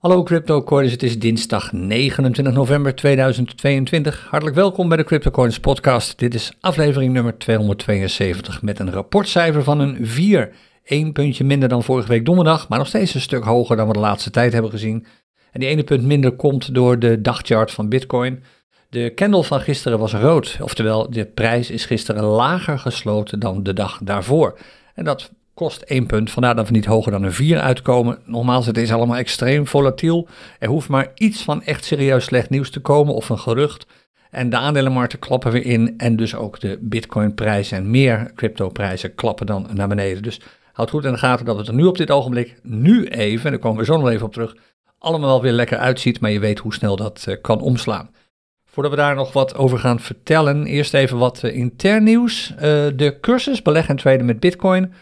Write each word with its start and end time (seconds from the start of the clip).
Hallo 0.00 0.22
CryptoCoins, 0.22 0.92
het 0.92 1.02
is 1.02 1.18
dinsdag 1.18 1.72
29 1.72 2.54
november 2.54 2.94
2022. 2.94 4.26
Hartelijk 4.30 4.56
welkom 4.56 4.88
bij 4.88 4.96
de 4.96 5.04
CryptoCoins 5.04 5.60
podcast. 5.60 6.18
Dit 6.18 6.34
is 6.34 6.52
aflevering 6.60 7.12
nummer 7.12 7.38
272 7.38 8.62
met 8.62 8.78
een 8.78 8.90
rapportcijfer 8.90 9.62
van 9.64 9.80
een 9.80 10.06
4. 10.06 10.52
Eén 10.84 11.12
puntje 11.12 11.44
minder 11.44 11.68
dan 11.68 11.82
vorige 11.82 12.08
week 12.08 12.24
donderdag, 12.24 12.68
maar 12.68 12.78
nog 12.78 12.86
steeds 12.86 13.14
een 13.14 13.20
stuk 13.20 13.44
hoger 13.44 13.76
dan 13.76 13.86
we 13.86 13.92
de 13.92 13.98
laatste 13.98 14.30
tijd 14.30 14.52
hebben 14.52 14.70
gezien. 14.70 15.06
En 15.52 15.60
die 15.60 15.68
ene 15.68 15.84
punt 15.84 16.02
minder 16.04 16.32
komt 16.32 16.74
door 16.74 16.98
de 16.98 17.20
dagchart 17.20 17.70
van 17.70 17.88
Bitcoin. 17.88 18.42
De 18.88 19.12
candle 19.14 19.44
van 19.44 19.60
gisteren 19.60 19.98
was 19.98 20.12
rood, 20.12 20.58
oftewel 20.60 21.10
de 21.10 21.24
prijs 21.24 21.70
is 21.70 21.84
gisteren 21.84 22.24
lager 22.24 22.78
gesloten 22.78 23.40
dan 23.40 23.62
de 23.62 23.72
dag 23.72 23.98
daarvoor. 24.02 24.58
En 24.94 25.04
dat 25.04 25.30
kost 25.60 25.82
1 25.82 26.06
punt, 26.06 26.30
vandaar 26.30 26.54
dat 26.54 26.66
we 26.66 26.72
niet 26.72 26.84
hoger 26.84 27.12
dan 27.12 27.22
een 27.22 27.32
4 27.32 27.60
uitkomen. 27.60 28.18
Nogmaals, 28.24 28.66
het 28.66 28.76
is 28.76 28.92
allemaal 28.92 29.16
extreem 29.16 29.66
volatiel. 29.66 30.28
Er 30.58 30.68
hoeft 30.68 30.88
maar 30.88 31.10
iets 31.14 31.42
van 31.42 31.62
echt 31.62 31.84
serieus 31.84 32.24
slecht 32.24 32.50
nieuws 32.50 32.70
te 32.70 32.80
komen 32.80 33.14
of 33.14 33.28
een 33.28 33.38
gerucht. 33.38 33.86
En 34.30 34.50
de 34.50 34.56
aandelenmarkten 34.56 35.18
klappen 35.18 35.52
weer 35.52 35.64
in 35.64 35.94
en 35.98 36.16
dus 36.16 36.34
ook 36.34 36.60
de 36.60 36.78
bitcoinprijzen 36.80 37.76
en 37.76 37.90
meer 37.90 38.32
cryptoprijzen 38.34 39.14
klappen 39.14 39.46
dan 39.46 39.68
naar 39.74 39.88
beneden. 39.88 40.22
Dus 40.22 40.40
houd 40.72 40.90
goed 40.90 41.04
in 41.04 41.12
de 41.12 41.18
gaten 41.18 41.46
dat 41.46 41.58
het 41.58 41.68
er 41.68 41.74
nu 41.74 41.84
op 41.84 41.96
dit 41.96 42.10
ogenblik, 42.10 42.56
nu 42.62 43.06
even, 43.06 43.44
en 43.44 43.50
daar 43.50 43.60
komen 43.60 43.78
we 43.78 43.84
zo 43.84 43.96
nog 43.96 44.08
even 44.08 44.26
op 44.26 44.32
terug, 44.32 44.56
allemaal 44.98 45.28
wel 45.28 45.42
weer 45.42 45.52
lekker 45.52 45.78
uitziet, 45.78 46.20
maar 46.20 46.30
je 46.30 46.40
weet 46.40 46.58
hoe 46.58 46.74
snel 46.74 46.96
dat 46.96 47.24
uh, 47.28 47.36
kan 47.42 47.60
omslaan. 47.60 48.10
Voordat 48.64 48.92
we 48.92 48.98
daar 48.98 49.14
nog 49.14 49.32
wat 49.32 49.54
over 49.56 49.78
gaan 49.78 50.00
vertellen, 50.00 50.66
eerst 50.66 50.94
even 50.94 51.18
wat 51.18 51.42
uh, 51.44 51.56
intern 51.56 52.04
nieuws. 52.04 52.50
Uh, 52.50 52.60
de 52.96 53.16
cursus 53.20 53.62
beleggen 53.62 53.90
en 53.90 54.00
traden 54.00 54.26
met 54.26 54.40
bitcoin 54.40 54.92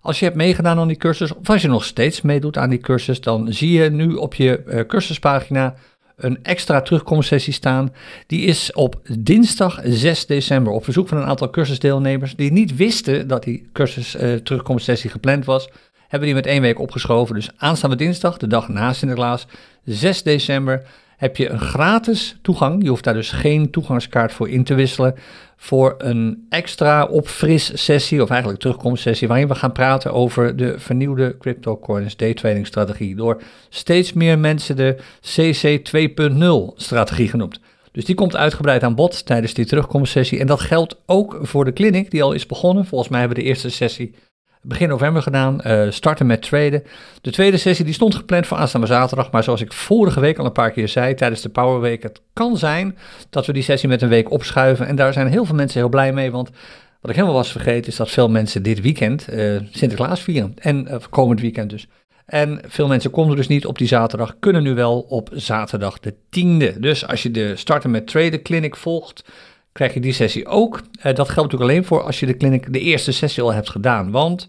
als 0.00 0.18
je 0.18 0.24
hebt 0.24 0.36
meegedaan 0.36 0.78
aan 0.78 0.88
die 0.88 0.96
cursus, 0.96 1.34
of 1.34 1.50
als 1.50 1.62
je 1.62 1.68
nog 1.68 1.84
steeds 1.84 2.20
meedoet 2.20 2.56
aan 2.56 2.70
die 2.70 2.78
cursus, 2.78 3.20
dan 3.20 3.52
zie 3.52 3.72
je 3.72 3.90
nu 3.90 4.14
op 4.14 4.34
je 4.34 4.62
uh, 4.66 4.80
cursuspagina 4.80 5.74
een 6.16 6.38
extra 6.42 6.80
terugkomstsessie 6.80 7.52
staan. 7.52 7.92
Die 8.26 8.44
is 8.44 8.72
op 8.72 9.00
dinsdag 9.18 9.80
6 9.84 10.26
december 10.26 10.72
op 10.72 10.84
verzoek 10.84 11.08
van 11.08 11.18
een 11.18 11.26
aantal 11.26 11.50
cursusdeelnemers 11.50 12.36
die 12.36 12.52
niet 12.52 12.76
wisten 12.76 13.28
dat 13.28 13.42
die 13.42 13.68
cursus 13.72 14.16
uh, 14.16 14.34
terugkomstsessie 14.34 15.10
gepland 15.10 15.44
was. 15.44 15.68
Hebben 16.08 16.28
die 16.28 16.36
met 16.36 16.46
één 16.46 16.62
week 16.62 16.78
opgeschoven. 16.78 17.34
Dus 17.34 17.50
aanstaande 17.56 17.96
dinsdag, 17.96 18.36
de 18.36 18.46
dag 18.46 18.68
na 18.68 18.92
Sinterklaas, 18.92 19.46
6 19.84 20.22
december, 20.22 20.82
heb 21.18 21.36
je 21.36 21.48
een 21.48 21.60
gratis 21.60 22.36
toegang. 22.42 22.82
Je 22.82 22.88
hoeft 22.88 23.04
daar 23.04 23.14
dus 23.14 23.30
geen 23.30 23.70
toegangskaart 23.70 24.32
voor 24.32 24.48
in 24.48 24.64
te 24.64 24.74
wisselen. 24.74 25.14
Voor 25.56 25.94
een 25.98 26.46
extra 26.48 27.04
opfris 27.04 27.84
sessie, 27.84 28.22
of 28.22 28.30
eigenlijk 28.30 28.60
terugkomstsessie, 28.60 29.28
waarin 29.28 29.48
we 29.48 29.54
gaan 29.54 29.72
praten 29.72 30.12
over 30.12 30.56
de 30.56 30.78
vernieuwde 30.78 31.36
cryptocurrency 31.38 32.16
daytrading 32.16 32.66
strategie. 32.66 33.14
Door 33.14 33.42
steeds 33.68 34.12
meer 34.12 34.38
mensen 34.38 34.76
de 34.76 34.96
CC 35.20 35.80
2.0 36.72 36.76
strategie 36.76 37.28
genoemd. 37.28 37.60
Dus 37.92 38.04
die 38.04 38.14
komt 38.14 38.36
uitgebreid 38.36 38.82
aan 38.82 38.94
bod 38.94 39.26
tijdens 39.26 39.54
die 39.54 39.66
terugkomstsessie. 39.66 40.38
En 40.38 40.46
dat 40.46 40.60
geldt 40.60 40.96
ook 41.06 41.38
voor 41.42 41.64
de 41.64 41.72
clinic, 41.72 42.10
die 42.10 42.22
al 42.22 42.32
is 42.32 42.46
begonnen. 42.46 42.86
Volgens 42.86 43.10
mij 43.10 43.20
hebben 43.20 43.36
we 43.36 43.42
de 43.42 43.48
eerste 43.48 43.70
sessie 43.70 44.14
begin 44.68 44.88
november 44.88 45.22
gedaan. 45.22 45.60
Uh, 45.66 45.90
starten 45.90 46.26
met 46.26 46.42
traden. 46.42 46.82
De 47.20 47.30
tweede 47.30 47.56
sessie 47.56 47.84
die 47.84 47.94
stond 47.94 48.14
gepland 48.14 48.46
voor 48.46 48.56
aanstaande 48.56 48.86
zaterdag. 48.86 49.30
Maar 49.30 49.42
zoals 49.42 49.60
ik 49.60 49.72
vorige 49.72 50.20
week 50.20 50.38
al 50.38 50.44
een 50.44 50.52
paar 50.52 50.70
keer 50.70 50.88
zei 50.88 51.14
tijdens 51.14 51.40
de 51.40 51.48
Power 51.48 51.80
Week. 51.80 52.02
Het 52.02 52.20
kan 52.32 52.56
zijn 52.56 52.98
dat 53.30 53.46
we 53.46 53.52
die 53.52 53.62
sessie 53.62 53.88
met 53.88 54.02
een 54.02 54.08
week 54.08 54.30
opschuiven. 54.30 54.86
En 54.86 54.96
daar 54.96 55.12
zijn 55.12 55.28
heel 55.28 55.44
veel 55.44 55.54
mensen 55.54 55.80
heel 55.80 55.88
blij 55.88 56.12
mee. 56.12 56.30
Want 56.30 56.50
wat 57.00 57.10
ik 57.10 57.16
helemaal 57.16 57.36
was 57.36 57.52
vergeten 57.52 57.90
is 57.90 57.96
dat 57.96 58.10
veel 58.10 58.28
mensen 58.28 58.62
dit 58.62 58.80
weekend 58.80 59.26
uh, 59.32 59.60
Sinterklaas 59.70 60.20
vieren. 60.20 60.54
En 60.58 60.86
uh, 60.90 60.96
komend 61.10 61.40
weekend 61.40 61.70
dus. 61.70 61.88
En 62.26 62.60
veel 62.66 62.86
mensen 62.86 63.10
konden 63.10 63.36
dus 63.36 63.46
niet 63.46 63.66
op 63.66 63.78
die 63.78 63.86
zaterdag, 63.86 64.36
kunnen 64.38 64.62
nu 64.62 64.74
wel 64.74 65.00
op 65.00 65.30
zaterdag 65.32 65.98
de 66.00 66.14
10e. 66.14 66.78
Dus 66.78 67.06
als 67.06 67.22
je 67.22 67.30
de 67.30 67.56
starten 67.56 67.90
met 67.90 68.06
traden 68.06 68.42
clinic 68.42 68.76
volgt, 68.76 69.24
krijg 69.72 69.94
je 69.94 70.00
die 70.00 70.12
sessie 70.12 70.46
ook. 70.46 70.76
Uh, 70.76 71.02
dat 71.02 71.28
geldt 71.28 71.36
natuurlijk 71.36 71.70
alleen 71.70 71.84
voor 71.84 72.02
als 72.02 72.20
je 72.20 72.26
de 72.26 72.36
clinic 72.36 72.72
de 72.72 72.80
eerste 72.80 73.12
sessie 73.12 73.42
al 73.42 73.52
hebt 73.52 73.70
gedaan. 73.70 74.10
Want 74.10 74.48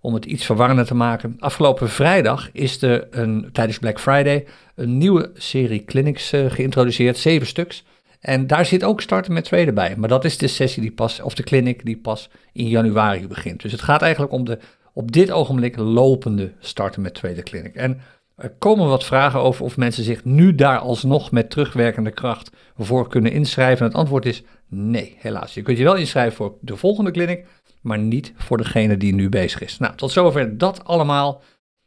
om 0.00 0.14
het 0.14 0.24
iets 0.24 0.44
verwarrender 0.44 0.86
te 0.86 0.94
maken, 0.94 1.36
afgelopen 1.38 1.88
vrijdag 1.88 2.48
is 2.52 2.82
er 2.82 3.06
een, 3.10 3.48
tijdens 3.52 3.78
Black 3.78 4.00
Friday 4.00 4.46
een 4.74 4.98
nieuwe 4.98 5.30
serie 5.34 5.84
clinics 5.84 6.32
uh, 6.32 6.50
geïntroduceerd, 6.50 7.18
zeven 7.18 7.46
stuks. 7.46 7.84
En 8.20 8.46
daar 8.46 8.66
zit 8.66 8.84
ook 8.84 9.00
starten 9.00 9.32
met 9.32 9.44
traden 9.44 9.74
bij. 9.74 9.94
Maar 9.96 10.08
dat 10.08 10.24
is 10.24 10.38
de 10.38 10.46
sessie 10.46 10.82
die 10.82 10.92
pas, 10.92 11.20
of 11.20 11.34
de 11.34 11.42
clinic 11.42 11.84
die 11.84 11.96
pas 11.96 12.30
in 12.52 12.68
januari 12.68 13.26
begint. 13.26 13.62
Dus 13.62 13.72
het 13.72 13.82
gaat 13.82 14.02
eigenlijk 14.02 14.32
om 14.32 14.44
de 14.44 14.58
op 14.96 15.12
dit 15.12 15.30
ogenblik 15.30 15.76
lopende 15.76 16.52
starten 16.58 17.02
met 17.02 17.14
traden 17.14 17.44
clinic. 17.44 17.74
En 17.74 18.00
er 18.36 18.50
komen 18.58 18.88
wat 18.88 19.04
vragen 19.04 19.40
over 19.40 19.64
of 19.64 19.76
mensen 19.76 20.04
zich 20.04 20.24
nu 20.24 20.54
daar 20.54 20.78
alsnog 20.78 21.30
met 21.30 21.50
terugwerkende 21.50 22.10
kracht 22.10 22.50
voor 22.78 23.08
kunnen 23.08 23.32
inschrijven. 23.32 23.86
het 23.86 23.94
antwoord 23.94 24.26
is 24.26 24.42
nee, 24.68 25.16
helaas. 25.18 25.54
Je 25.54 25.62
kunt 25.62 25.78
je 25.78 25.84
wel 25.84 25.94
inschrijven 25.94 26.36
voor 26.36 26.54
de 26.60 26.76
volgende 26.76 27.10
clinic, 27.10 27.46
maar 27.80 27.98
niet 27.98 28.32
voor 28.36 28.56
degene 28.56 28.96
die 28.96 29.14
nu 29.14 29.28
bezig 29.28 29.60
is. 29.60 29.78
Nou, 29.78 29.96
tot 29.96 30.10
zover 30.10 30.58
dat 30.58 30.84
allemaal. 30.84 31.42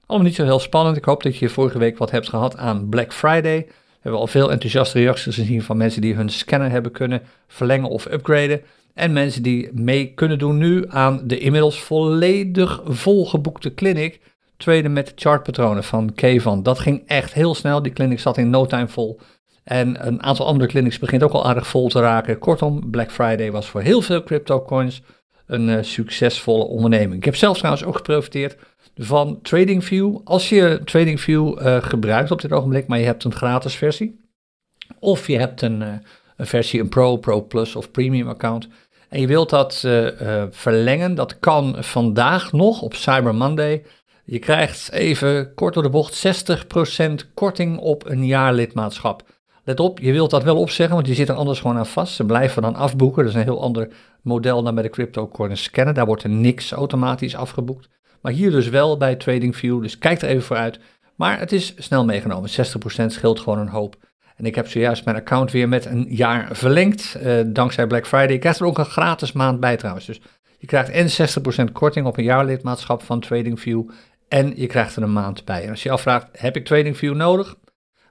Allemaal 0.05 0.27
niet 0.27 0.35
zo 0.35 0.43
heel 0.43 0.59
spannend. 0.59 0.97
Ik 0.97 1.05
hoop 1.05 1.23
dat 1.23 1.37
je 1.37 1.49
vorige 1.49 1.77
week 1.77 1.97
wat 1.97 2.11
hebt 2.11 2.29
gehad 2.29 2.57
aan 2.57 2.89
Black 2.89 3.13
Friday. 3.13 3.57
We 3.67 4.05
hebben 4.05 4.21
al 4.21 4.27
veel 4.27 4.51
enthousiaste 4.51 4.99
reacties 4.99 5.35
gezien 5.35 5.61
van 5.61 5.77
mensen 5.77 6.01
die 6.01 6.13
hun 6.13 6.29
scanner 6.29 6.69
hebben 6.69 6.91
kunnen 6.91 7.21
verlengen 7.47 7.89
of 7.89 8.05
upgraden. 8.05 8.61
En 8.93 9.13
mensen 9.13 9.43
die 9.43 9.69
mee 9.73 10.13
kunnen 10.13 10.39
doen 10.39 10.57
nu 10.57 10.85
aan 10.87 11.21
de 11.27 11.37
inmiddels 11.37 11.81
volledig 11.81 12.81
volgeboekte 12.85 13.73
clinic 13.73 14.19
tweede 14.59 14.89
met 14.89 15.11
chartpatronen 15.15 15.83
van 15.83 16.13
Kevan. 16.13 16.63
Dat 16.63 16.79
ging 16.79 17.03
echt 17.07 17.33
heel 17.33 17.55
snel. 17.55 17.81
Die 17.81 17.93
clinic 17.93 18.19
zat 18.19 18.37
in 18.37 18.49
no 18.49 18.65
time 18.65 18.87
vol. 18.87 19.19
En 19.63 20.07
een 20.07 20.23
aantal 20.23 20.45
andere 20.45 20.69
clinics 20.69 20.99
begint 20.99 21.23
ook 21.23 21.31
al 21.31 21.45
aardig 21.45 21.67
vol 21.67 21.89
te 21.89 21.99
raken. 21.99 22.39
Kortom, 22.39 22.89
Black 22.91 23.11
Friday 23.11 23.51
was 23.51 23.67
voor 23.67 23.81
heel 23.81 24.01
veel 24.01 24.23
crypto 24.23 24.61
coins 24.61 25.01
een 25.45 25.67
uh, 25.67 25.77
succesvolle 25.81 26.63
onderneming. 26.63 27.13
Ik 27.13 27.25
heb 27.25 27.35
zelf 27.35 27.57
trouwens 27.57 27.83
ook 27.85 27.95
geprofiteerd 27.95 28.57
van 28.95 29.39
TradingView. 29.41 30.17
Als 30.23 30.49
je 30.49 30.81
TradingView 30.85 31.61
uh, 31.61 31.83
gebruikt 31.83 32.31
op 32.31 32.41
dit 32.41 32.51
ogenblik, 32.51 32.87
maar 32.87 32.99
je 32.99 33.05
hebt 33.05 33.23
een 33.23 33.33
gratis 33.33 33.75
versie. 33.75 34.19
Of 34.99 35.27
je 35.27 35.37
hebt 35.37 35.61
een, 35.61 35.81
uh, 35.81 35.87
een 36.37 36.47
versie, 36.47 36.79
een 36.79 36.89
Pro, 36.89 37.17
Pro 37.17 37.41
Plus 37.41 37.75
of 37.75 37.91
Premium 37.91 38.27
account. 38.27 38.67
En 39.09 39.21
je 39.21 39.27
wilt 39.27 39.49
dat 39.49 39.87
verlengen. 40.49 41.15
Dat 41.15 41.39
kan 41.39 41.75
vandaag 41.79 42.51
nog 42.51 42.81
op 42.81 42.93
Cyber 42.93 43.35
Monday 43.35 43.83
je 44.29 44.39
krijgt 44.39 44.91
even 44.91 45.53
kort 45.53 45.73
door 45.73 45.83
de 45.83 45.89
bocht 45.89 46.27
60% 46.47 47.33
korting 47.33 47.77
op 47.77 48.05
een 48.05 48.25
jaar 48.25 48.53
lidmaatschap. 48.53 49.23
Let 49.63 49.79
op, 49.79 49.99
je 49.99 50.11
wilt 50.11 50.29
dat 50.29 50.43
wel 50.43 50.57
opzeggen, 50.57 50.95
want 50.95 51.07
je 51.07 51.13
zit 51.13 51.29
er 51.29 51.35
anders 51.35 51.59
gewoon 51.59 51.77
aan 51.77 51.85
vast. 51.85 52.13
Ze 52.13 52.25
blijven 52.25 52.61
dan 52.61 52.75
afboeken. 52.75 53.23
Dat 53.23 53.31
is 53.31 53.37
een 53.37 53.45
heel 53.45 53.61
ander 53.61 53.89
model 54.21 54.63
dan 54.63 54.73
bij 54.73 54.83
de 54.83 54.89
cryptocurrency 54.89 55.63
scannen. 55.63 55.93
Daar 55.93 56.05
wordt 56.05 56.23
er 56.23 56.29
niks 56.29 56.71
automatisch 56.71 57.35
afgeboekt. 57.35 57.89
Maar 58.21 58.31
hier 58.31 58.51
dus 58.51 58.69
wel 58.69 58.97
bij 58.97 59.15
TradingView, 59.15 59.81
dus 59.81 59.97
kijk 59.97 60.21
er 60.21 60.29
even 60.29 60.43
voor 60.43 60.55
uit. 60.55 60.79
Maar 61.15 61.39
het 61.39 61.51
is 61.51 61.73
snel 61.77 62.05
meegenomen. 62.05 62.49
60% 62.49 62.53
scheelt 63.05 63.39
gewoon 63.39 63.59
een 63.59 63.67
hoop. 63.67 63.95
En 64.35 64.45
ik 64.45 64.55
heb 64.55 64.67
zojuist 64.67 65.05
mijn 65.05 65.17
account 65.17 65.51
weer 65.51 65.69
met 65.69 65.85
een 65.85 66.05
jaar 66.09 66.49
verlengd, 66.51 67.17
uh, 67.23 67.39
dankzij 67.45 67.87
Black 67.87 68.07
Friday. 68.07 68.33
Ik 68.33 68.39
krijg 68.39 68.59
er 68.59 68.65
ook 68.65 68.77
een 68.77 68.85
gratis 68.85 69.31
maand 69.31 69.59
bij 69.59 69.77
trouwens. 69.77 70.05
Dus 70.05 70.21
je 70.59 70.67
krijgt 70.67 70.89
en 70.89 71.09
60% 71.69 71.71
korting 71.71 72.05
op 72.05 72.17
een 72.17 72.23
jaarlidmaatschap 72.23 73.03
van 73.03 73.19
TradingView 73.19 73.89
en 74.29 74.53
je 74.55 74.67
krijgt 74.67 74.95
er 74.95 75.03
een 75.03 75.13
maand 75.13 75.45
bij. 75.45 75.63
En 75.63 75.69
als 75.69 75.83
je 75.83 75.91
afvraagt, 75.91 76.27
heb 76.31 76.55
ik 76.55 76.65
TradingView 76.65 77.15
nodig? 77.15 77.55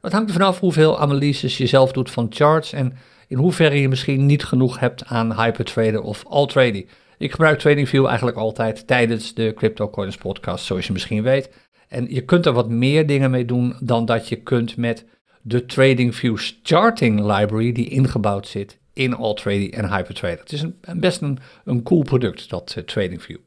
Dat 0.00 0.12
hangt 0.12 0.28
er 0.28 0.34
vanaf 0.34 0.60
hoeveel 0.60 1.00
analyses 1.00 1.58
je 1.58 1.66
zelf 1.66 1.92
doet 1.92 2.10
van 2.10 2.26
charts 2.30 2.72
en 2.72 2.96
in 3.28 3.36
hoeverre 3.36 3.80
je 3.80 3.88
misschien 3.88 4.26
niet 4.26 4.44
genoeg 4.44 4.78
hebt 4.78 5.04
aan 5.04 5.40
hypertrader 5.40 6.02
of 6.02 6.24
alttrading. 6.24 6.88
Ik 7.18 7.30
gebruik 7.30 7.58
TradingView 7.58 8.06
eigenlijk 8.06 8.36
altijd 8.36 8.86
tijdens 8.86 9.34
de 9.34 9.52
CryptoCoins 9.54 10.16
podcast, 10.16 10.64
zoals 10.64 10.86
je 10.86 10.92
misschien 10.92 11.22
weet. 11.22 11.50
En 11.88 12.06
je 12.10 12.20
kunt 12.20 12.46
er 12.46 12.52
wat 12.52 12.68
meer 12.68 13.06
dingen 13.06 13.30
mee 13.30 13.44
doen 13.44 13.76
dan 13.80 14.04
dat 14.04 14.28
je 14.28 14.36
kunt 14.36 14.76
met 14.76 15.04
de 15.42 15.66
TradingView 15.66 16.36
Charting 16.62 17.20
Library 17.20 17.72
die 17.72 17.88
ingebouwd 17.88 18.46
zit 18.46 18.78
in 18.92 19.14
AllTrading 19.14 19.72
en 19.72 19.94
Hypertrader. 19.94 20.38
Het 20.38 20.52
is 20.52 20.62
een, 20.62 21.00
best 21.00 21.20
een, 21.20 21.38
een 21.64 21.82
cool 21.82 22.02
product, 22.02 22.50
dat 22.50 22.74
uh, 22.78 22.84
TradingView. 22.84 23.38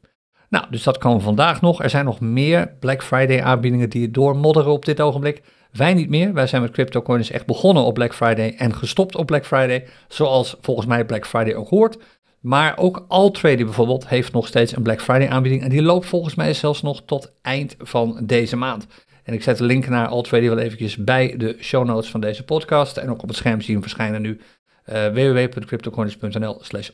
Nou, 0.52 0.64
dus 0.70 0.82
dat 0.82 0.98
kan 0.98 1.20
vandaag 1.20 1.60
nog. 1.60 1.82
Er 1.82 1.90
zijn 1.90 2.04
nog 2.04 2.20
meer 2.20 2.74
Black 2.80 3.02
Friday 3.02 3.42
aanbiedingen 3.42 3.90
die 3.90 4.10
doormodderen 4.10 4.72
op 4.72 4.84
dit 4.84 5.00
ogenblik. 5.00 5.42
Wij 5.70 5.94
niet 5.94 6.08
meer. 6.08 6.32
Wij 6.32 6.46
zijn 6.46 6.62
met 6.62 6.70
CryptoCoins 6.70 7.30
echt 7.30 7.46
begonnen 7.46 7.84
op 7.84 7.94
Black 7.94 8.14
Friday 8.14 8.54
en 8.56 8.74
gestopt 8.74 9.16
op 9.16 9.26
Black 9.26 9.46
Friday. 9.46 9.86
Zoals 10.08 10.56
volgens 10.60 10.86
mij 10.86 11.04
Black 11.04 11.26
Friday 11.26 11.54
ook 11.54 11.68
hoort. 11.68 11.98
Maar 12.40 12.78
ook 12.78 13.04
Altrady 13.08 13.64
bijvoorbeeld 13.64 14.08
heeft 14.08 14.32
nog 14.32 14.46
steeds 14.46 14.76
een 14.76 14.82
Black 14.82 15.00
Friday 15.00 15.28
aanbieding. 15.28 15.62
En 15.62 15.68
die 15.68 15.82
loopt 15.82 16.06
volgens 16.06 16.34
mij 16.34 16.54
zelfs 16.54 16.82
nog 16.82 17.02
tot 17.04 17.32
eind 17.42 17.76
van 17.78 18.20
deze 18.22 18.56
maand. 18.56 18.86
En 19.22 19.34
ik 19.34 19.42
zet 19.42 19.58
de 19.58 19.64
link 19.64 19.88
naar 19.88 20.06
Altrady 20.06 20.48
wel 20.48 20.58
eventjes 20.58 20.96
bij 20.96 21.34
de 21.36 21.56
show 21.60 21.86
notes 21.86 22.10
van 22.10 22.20
deze 22.20 22.44
podcast. 22.44 22.96
En 22.96 23.10
ook 23.10 23.22
op 23.22 23.28
het 23.28 23.36
scherm 23.36 23.60
zien 23.60 23.82
verschijnen 23.82 24.22
nu 24.22 24.40
uh, 24.86 25.06
www.cryptocoins.nl 25.06 26.58
slash. 26.60 26.90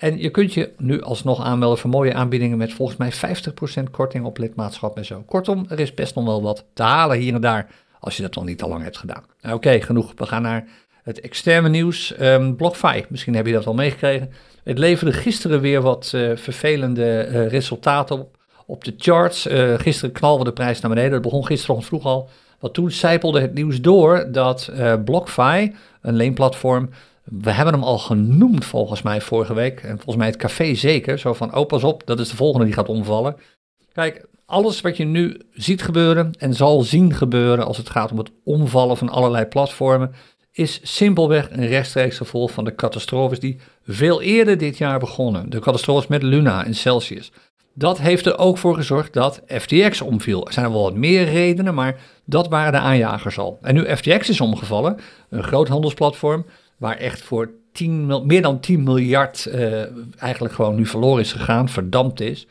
En 0.00 0.18
je 0.18 0.30
kunt 0.30 0.54
je 0.54 0.72
nu 0.76 1.02
alsnog 1.02 1.44
aanmelden 1.44 1.78
voor 1.78 1.90
mooie 1.90 2.14
aanbiedingen 2.14 2.58
met 2.58 2.72
volgens 2.72 2.98
mij 2.98 3.36
50% 3.86 3.90
korting 3.90 4.24
op 4.24 4.38
lidmaatschap 4.38 4.96
en 4.96 5.04
zo. 5.04 5.22
Kortom, 5.26 5.66
er 5.68 5.80
is 5.80 5.94
best 5.94 6.14
nog 6.14 6.24
wel 6.24 6.42
wat 6.42 6.64
te 6.72 6.82
halen 6.82 7.18
hier 7.18 7.34
en 7.34 7.40
daar 7.40 7.66
als 7.98 8.16
je 8.16 8.22
dat 8.22 8.34
nog 8.34 8.44
niet 8.44 8.62
al 8.62 8.68
lang 8.68 8.82
hebt 8.82 8.98
gedaan. 8.98 9.24
Nou, 9.40 9.54
oké, 9.54 9.80
genoeg. 9.80 10.12
We 10.16 10.26
gaan 10.26 10.42
naar 10.42 10.68
het 11.02 11.20
externe 11.20 11.68
nieuws. 11.68 12.14
Um, 12.20 12.56
BlockFi, 12.56 13.04
misschien 13.08 13.34
heb 13.34 13.46
je 13.46 13.52
dat 13.52 13.66
al 13.66 13.74
meegekregen. 13.74 14.30
Het 14.64 14.78
leverde 14.78 15.12
gisteren 15.12 15.60
weer 15.60 15.80
wat 15.80 16.12
uh, 16.14 16.36
vervelende 16.36 17.28
uh, 17.28 17.46
resultaten 17.48 18.18
op, 18.18 18.36
op 18.66 18.84
de 18.84 18.94
charts. 18.96 19.46
Uh, 19.46 19.74
gisteren 19.78 20.12
knalde 20.12 20.44
de 20.44 20.52
prijs 20.52 20.80
naar 20.80 20.90
beneden. 20.90 21.12
Dat 21.12 21.22
begon 21.22 21.46
gisteren 21.46 21.82
vroeg 21.82 22.04
al. 22.04 22.28
Want 22.58 22.74
toen 22.74 22.90
zijpelde 22.90 23.40
het 23.40 23.54
nieuws 23.54 23.80
door 23.80 24.28
dat 24.32 24.72
BlockFi, 25.04 25.74
een 26.00 26.14
leenplatform, 26.14 26.90
we 27.30 27.50
hebben 27.50 27.74
hem 27.74 27.82
al 27.82 27.98
genoemd 27.98 28.64
volgens 28.64 29.02
mij 29.02 29.20
vorige 29.20 29.54
week. 29.54 29.80
En 29.80 29.94
volgens 29.94 30.16
mij 30.16 30.26
het 30.26 30.36
café 30.36 30.74
zeker. 30.74 31.18
Zo 31.18 31.32
van, 31.32 31.56
oh 31.56 31.66
pas 31.66 31.84
op, 31.84 32.02
dat 32.06 32.20
is 32.20 32.28
de 32.28 32.36
volgende 32.36 32.66
die 32.66 32.74
gaat 32.74 32.88
omvallen. 32.88 33.36
Kijk, 33.92 34.26
alles 34.46 34.80
wat 34.80 34.96
je 34.96 35.04
nu 35.04 35.40
ziet 35.52 35.82
gebeuren 35.82 36.32
en 36.38 36.54
zal 36.54 36.82
zien 36.82 37.14
gebeuren 37.14 37.66
als 37.66 37.76
het 37.76 37.90
gaat 37.90 38.10
om 38.10 38.18
het 38.18 38.30
omvallen 38.44 38.96
van 38.96 39.08
allerlei 39.08 39.44
platformen, 39.46 40.14
is 40.52 40.80
simpelweg 40.82 41.50
een 41.50 41.66
rechtstreeks 41.66 42.16
gevolg 42.16 42.50
van 42.50 42.64
de 42.64 42.74
catastrofes 42.74 43.40
die 43.40 43.60
veel 43.84 44.22
eerder 44.22 44.58
dit 44.58 44.78
jaar 44.78 44.98
begonnen. 44.98 45.50
De 45.50 45.58
catastrofes 45.58 46.06
met 46.06 46.22
Luna 46.22 46.64
en 46.64 46.74
Celsius. 46.74 47.32
Dat 47.74 47.98
heeft 47.98 48.26
er 48.26 48.38
ook 48.38 48.58
voor 48.58 48.74
gezorgd 48.74 49.12
dat 49.12 49.42
FTX 49.46 50.00
omviel. 50.00 50.46
Er 50.46 50.52
zijn 50.52 50.66
er 50.66 50.72
wel 50.72 50.82
wat 50.82 50.94
meer 50.94 51.24
redenen, 51.24 51.74
maar 51.74 52.00
dat 52.24 52.48
waren 52.48 52.72
de 52.72 52.78
aanjagers 52.78 53.38
al. 53.38 53.58
En 53.62 53.74
nu 53.74 53.96
FTX 53.96 54.28
is 54.28 54.40
omgevallen, 54.40 54.96
een 55.28 55.42
groot 55.42 55.68
handelsplatform, 55.68 56.46
waar 56.80 56.96
echt 56.96 57.22
voor 57.22 57.50
10, 57.72 58.26
meer 58.26 58.42
dan 58.42 58.60
10 58.60 58.82
miljard 58.82 59.48
uh, 59.54 59.82
eigenlijk 60.22 60.54
gewoon 60.54 60.74
nu 60.74 60.86
verloren 60.86 61.22
is 61.22 61.32
gegaan, 61.32 61.68
verdampt 61.68 62.20
is 62.20 62.46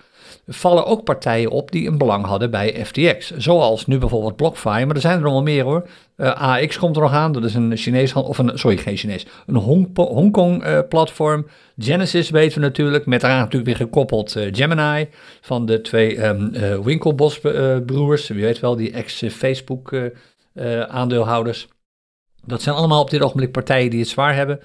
vallen 0.49 0.85
ook 0.85 1.03
partijen 1.03 1.51
op 1.51 1.71
die 1.71 1.87
een 1.87 1.97
belang 1.97 2.25
hadden 2.25 2.51
bij 2.51 2.85
FTX. 2.85 3.37
Zoals 3.37 3.85
nu 3.85 3.97
bijvoorbeeld 3.97 4.35
BlockFi, 4.35 4.85
maar 4.85 4.95
er 4.95 5.01
zijn 5.01 5.15
er 5.15 5.21
nog 5.21 5.31
wel 5.31 5.43
meer 5.43 5.63
hoor. 5.63 5.87
Uh, 6.17 6.27
eh, 6.27 6.41
AX 6.41 6.77
komt 6.77 6.95
er 6.95 7.01
nog 7.01 7.13
aan, 7.13 7.31
dat 7.31 7.43
is 7.43 7.55
een 7.55 7.77
Chinees, 7.77 8.13
of 8.13 8.37
een, 8.37 8.57
sorry, 8.57 8.77
geen 8.77 8.97
Chinees, 8.97 9.25
een 9.45 9.55
Hongkong 9.95 10.65
uh, 10.65 10.79
platform. 10.89 11.47
Genesis 11.77 12.29
weten 12.29 12.59
we 12.59 12.65
natuurlijk, 12.65 13.05
met 13.05 13.21
daaraan 13.21 13.39
natuurlijk 13.39 13.65
weer 13.65 13.87
gekoppeld 13.87 14.35
Gemini 14.51 15.09
van 15.41 15.65
de 15.65 15.81
twee 15.81 16.25
um, 16.25 16.51
Winklevoss 16.83 17.39
broers, 17.85 18.27
wie 18.27 18.43
weet 18.43 18.59
wel, 18.59 18.75
die 18.75 18.91
ex-Facebook 18.91 19.93
aandeelhouders. 20.87 21.67
Dat 22.45 22.61
zijn 22.61 22.75
allemaal 22.75 23.01
op 23.01 23.09
dit 23.09 23.21
ogenblik 23.21 23.51
partijen 23.51 23.89
die 23.89 23.99
het 23.99 24.09
zwaar 24.09 24.35
hebben. 24.35 24.59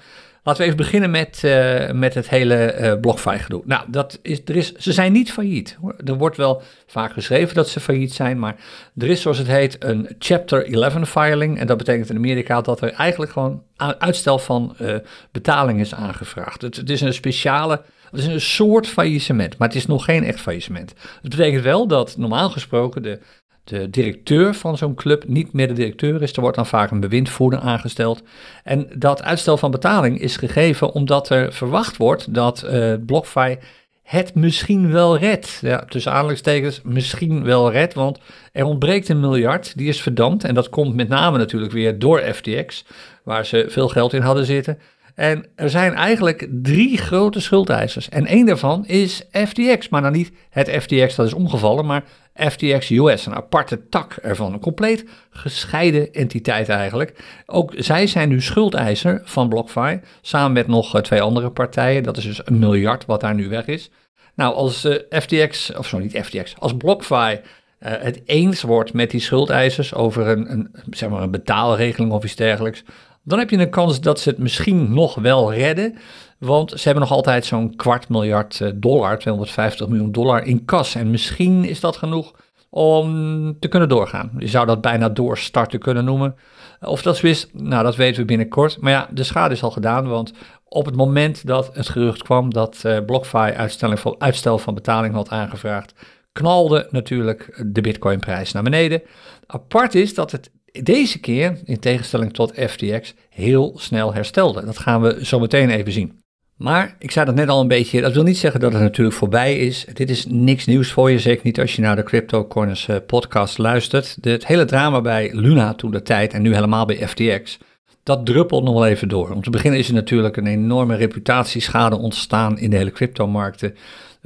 Laten 0.45 0.61
we 0.61 0.67
even 0.67 0.83
beginnen 0.83 1.11
met, 1.11 1.41
uh, 1.45 1.91
met 1.91 2.13
het 2.13 2.29
hele 2.29 2.77
uh, 2.79 2.99
BlockFi 2.99 3.37
gedoe. 3.37 3.61
Nou, 3.65 3.83
dat 3.87 4.19
is, 4.21 4.41
er 4.45 4.55
is, 4.55 4.73
ze 4.73 4.93
zijn 4.93 5.11
niet 5.11 5.31
failliet. 5.31 5.77
Er 6.05 6.17
wordt 6.17 6.37
wel 6.37 6.61
vaak 6.87 7.13
geschreven 7.13 7.55
dat 7.55 7.69
ze 7.69 7.79
failliet 7.79 8.13
zijn, 8.13 8.39
maar 8.39 8.55
er 8.97 9.09
is 9.09 9.21
zoals 9.21 9.37
het 9.37 9.47
heet 9.47 9.83
een 9.83 10.15
Chapter 10.19 10.73
11 10.73 11.09
filing. 11.09 11.59
En 11.59 11.67
dat 11.67 11.77
betekent 11.77 12.09
in 12.09 12.15
Amerika 12.15 12.61
dat 12.61 12.81
er 12.81 12.91
eigenlijk 12.91 13.31
gewoon 13.31 13.63
uitstel 13.97 14.39
van 14.39 14.75
uh, 14.81 14.95
betaling 15.31 15.79
is 15.79 15.95
aangevraagd. 15.95 16.61
Het, 16.61 16.75
het, 16.75 16.89
is 16.89 17.01
een 17.01 17.13
speciale, 17.13 17.81
het 18.11 18.19
is 18.19 18.27
een 18.27 18.41
soort 18.41 18.87
faillissement, 18.87 19.57
maar 19.57 19.67
het 19.67 19.77
is 19.77 19.85
nog 19.85 20.05
geen 20.05 20.23
echt 20.23 20.41
faillissement. 20.41 20.93
Het 21.21 21.31
betekent 21.35 21.63
wel 21.63 21.87
dat 21.87 22.17
normaal 22.17 22.49
gesproken 22.49 23.01
de 23.01 23.19
de 23.65 23.89
directeur 23.89 24.53
van 24.53 24.77
zo'n 24.77 24.95
club 24.95 25.27
niet 25.27 25.53
meer 25.53 25.67
de 25.67 25.73
directeur 25.73 26.21
is. 26.21 26.33
Er 26.33 26.41
wordt 26.41 26.55
dan 26.55 26.65
vaak 26.65 26.91
een 26.91 26.99
bewindvoerder 26.99 27.59
aangesteld. 27.59 28.23
En 28.63 28.87
dat 28.95 29.23
uitstel 29.23 29.57
van 29.57 29.71
betaling 29.71 30.19
is 30.19 30.37
gegeven 30.37 30.93
omdat 30.93 31.29
er 31.29 31.53
verwacht 31.53 31.97
wordt 31.97 32.33
dat 32.33 32.65
uh, 32.65 32.93
BlockFi 33.05 33.57
het 34.03 34.35
misschien 34.35 34.91
wel 34.91 35.17
redt. 35.17 35.59
Ja, 35.61 35.85
tussen 35.89 36.11
aanhalingstekens 36.11 36.81
misschien 36.83 37.43
wel 37.43 37.71
redt, 37.71 37.93
want 37.93 38.19
er 38.51 38.65
ontbreekt 38.65 39.09
een 39.09 39.19
miljard, 39.19 39.77
die 39.77 39.87
is 39.87 40.01
verdampt. 40.01 40.43
En 40.43 40.53
dat 40.53 40.69
komt 40.69 40.95
met 40.95 41.07
name 41.07 41.37
natuurlijk 41.37 41.71
weer 41.71 41.99
door 41.99 42.19
FTX, 42.19 42.85
waar 43.23 43.45
ze 43.45 43.65
veel 43.67 43.87
geld 43.87 44.13
in 44.13 44.21
hadden 44.21 44.45
zitten. 44.45 44.79
En 45.15 45.45
er 45.55 45.69
zijn 45.69 45.93
eigenlijk 45.93 46.47
drie 46.49 46.97
grote 46.97 47.39
schuldeisers. 47.39 48.09
En 48.09 48.25
één 48.25 48.45
daarvan 48.45 48.85
is 48.85 49.23
FTX. 49.31 49.89
Maar 49.89 50.01
dan 50.01 50.11
niet 50.11 50.31
het 50.49 50.69
FTX 50.69 51.15
dat 51.15 51.25
is 51.25 51.33
omgevallen, 51.33 51.85
maar 51.85 52.03
FTX 52.35 52.89
US, 52.89 53.25
een 53.25 53.35
aparte 53.35 53.89
tak 53.89 54.13
ervan. 54.13 54.53
Een 54.53 54.59
compleet 54.59 55.05
gescheiden 55.29 56.13
entiteit 56.13 56.69
eigenlijk. 56.69 57.23
Ook 57.45 57.73
zij 57.77 58.07
zijn 58.07 58.29
nu 58.29 58.41
schuldeiser 58.41 59.21
van 59.23 59.49
BlockFi, 59.49 59.99
samen 60.21 60.51
met 60.51 60.67
nog 60.67 60.95
eh, 60.95 61.01
twee 61.01 61.21
andere 61.21 61.51
partijen. 61.51 62.03
Dat 62.03 62.17
is 62.17 62.23
dus 62.23 62.41
een 62.43 62.59
miljard 62.59 63.05
wat 63.05 63.21
daar 63.21 63.35
nu 63.35 63.49
weg 63.49 63.65
is. 63.65 63.91
Nou, 64.35 64.53
als 64.53 64.83
eh, 64.83 65.21
FTX, 65.21 65.73
of 65.73 65.87
zo 65.87 65.99
niet 65.99 66.17
FTX, 66.23 66.55
als 66.59 66.77
BlockFi 66.77 67.39
uh, 67.79 67.91
het 67.99 68.21
eens 68.25 68.61
wordt 68.61 68.93
met 68.93 69.11
die 69.11 69.19
schuldeisers 69.19 69.93
over 69.93 70.27
een, 70.27 70.51
een, 70.51 70.75
zeg 70.89 71.09
maar 71.09 71.21
een 71.21 71.31
betaalregeling 71.31 72.11
of 72.11 72.23
iets 72.23 72.35
dergelijks, 72.35 72.83
dan 73.25 73.39
heb 73.39 73.49
je 73.49 73.57
een 73.57 73.69
kans 73.69 74.01
dat 74.01 74.19
ze 74.19 74.29
het 74.29 74.37
misschien 74.37 74.93
nog 74.93 75.15
wel 75.15 75.53
redden. 75.53 75.97
Want 76.37 76.69
ze 76.69 76.81
hebben 76.83 77.03
nog 77.03 77.11
altijd 77.11 77.45
zo'n 77.45 77.75
kwart 77.75 78.09
miljard 78.09 78.61
eh, 78.61 78.69
dollar, 78.75 79.19
250 79.19 79.87
miljoen 79.87 80.11
dollar 80.11 80.43
in 80.43 80.65
kas. 80.65 80.95
En 80.95 81.11
misschien 81.11 81.65
is 81.65 81.79
dat 81.79 81.97
genoeg 81.97 82.33
om 82.69 83.59
te 83.59 83.67
kunnen 83.67 83.89
doorgaan. 83.89 84.31
Je 84.37 84.47
zou 84.47 84.65
dat 84.65 84.81
bijna 84.81 85.09
doorstarten 85.09 85.79
kunnen 85.79 86.05
noemen. 86.05 86.35
Of 86.81 87.01
dat 87.01 87.23
is, 87.23 87.47
nou 87.53 87.83
dat 87.83 87.95
weten 87.95 88.21
we 88.21 88.27
binnenkort. 88.27 88.81
Maar 88.81 88.91
ja, 88.91 89.07
de 89.11 89.23
schade 89.23 89.53
is 89.53 89.63
al 89.63 89.71
gedaan, 89.71 90.07
want 90.07 90.33
op 90.67 90.85
het 90.85 90.95
moment 90.95 91.47
dat 91.47 91.69
het 91.73 91.89
gerucht 91.89 92.23
kwam 92.23 92.53
dat 92.53 92.81
uh, 92.85 92.97
BlockFi 93.05 93.53
van, 93.77 94.15
uitstel 94.17 94.57
van 94.57 94.73
betaling 94.73 95.13
had 95.13 95.29
aangevraagd, 95.29 95.93
knalde 96.31 96.87
natuurlijk 96.91 97.63
de 97.65 97.81
bitcoinprijs 97.81 98.51
naar 98.51 98.63
beneden. 98.63 99.01
Apart 99.47 99.95
is 99.95 100.13
dat 100.13 100.31
het 100.31 100.51
deze 100.83 101.19
keer, 101.19 101.59
in 101.65 101.79
tegenstelling 101.79 102.33
tot 102.33 102.53
FTX, 102.55 103.13
heel 103.29 103.73
snel 103.77 104.13
herstelde. 104.13 104.65
Dat 104.65 104.77
gaan 104.77 105.01
we 105.01 105.25
zo 105.25 105.39
meteen 105.39 105.69
even 105.69 105.91
zien. 105.91 106.23
Maar 106.57 106.95
ik 106.99 107.11
zei 107.11 107.25
dat 107.25 107.35
net 107.35 107.49
al 107.49 107.61
een 107.61 107.67
beetje, 107.67 108.01
dat 108.01 108.13
wil 108.13 108.23
niet 108.23 108.37
zeggen 108.37 108.59
dat 108.59 108.73
het 108.73 108.81
natuurlijk 108.81 109.15
voorbij 109.15 109.57
is. 109.57 109.85
Dit 109.93 110.09
is 110.09 110.25
niks 110.25 110.65
nieuws 110.65 110.91
voor 110.91 111.11
je, 111.11 111.19
zeker 111.19 111.45
niet 111.45 111.59
als 111.59 111.75
je 111.75 111.81
naar 111.81 111.95
de 111.95 112.03
Crypto 112.03 112.47
Corners 112.47 112.87
eh, 112.87 112.95
podcast 113.07 113.57
luistert. 113.57 114.17
het 114.21 114.47
hele 114.47 114.65
drama 114.65 115.01
bij 115.01 115.29
Luna 115.33 115.73
toen 115.73 115.91
de 115.91 116.01
tijd 116.01 116.33
en 116.33 116.41
nu 116.41 116.53
helemaal 116.53 116.85
bij 116.85 117.07
FTX, 117.07 117.57
dat 118.05 118.25
druppelt 118.25 118.63
nog 118.63 118.73
wel 118.73 118.85
even 118.85 119.07
door. 119.07 119.31
Om 119.31 119.43
te 119.43 119.49
beginnen 119.49 119.79
is 119.79 119.87
er 119.87 119.93
natuurlijk 119.93 120.37
een 120.37 120.47
enorme 120.47 120.95
reputatieschade 120.95 121.97
ontstaan 121.97 122.59
in 122.59 122.69
de 122.69 122.77
hele 122.77 122.91
cryptomarkten. 122.91 123.75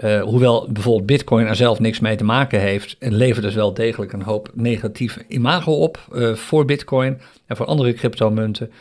Uh, 0.03 0.21
hoewel 0.21 0.67
bijvoorbeeld 0.71 1.05
Bitcoin 1.05 1.47
er 1.47 1.55
zelf 1.55 1.79
niks 1.79 1.99
mee 1.99 2.15
te 2.15 2.23
maken 2.23 2.59
heeft, 2.59 2.95
en 2.99 3.13
levert 3.13 3.45
dus 3.45 3.53
wel 3.53 3.73
degelijk 3.73 4.13
een 4.13 4.21
hoop 4.21 4.51
negatief 4.53 5.17
imago 5.27 5.71
op 5.71 6.07
uh, 6.13 6.33
voor 6.33 6.65
Bitcoin 6.65 7.21
en 7.45 7.55
voor 7.55 7.65
andere 7.65 7.93
cryptomunten. 7.93 8.71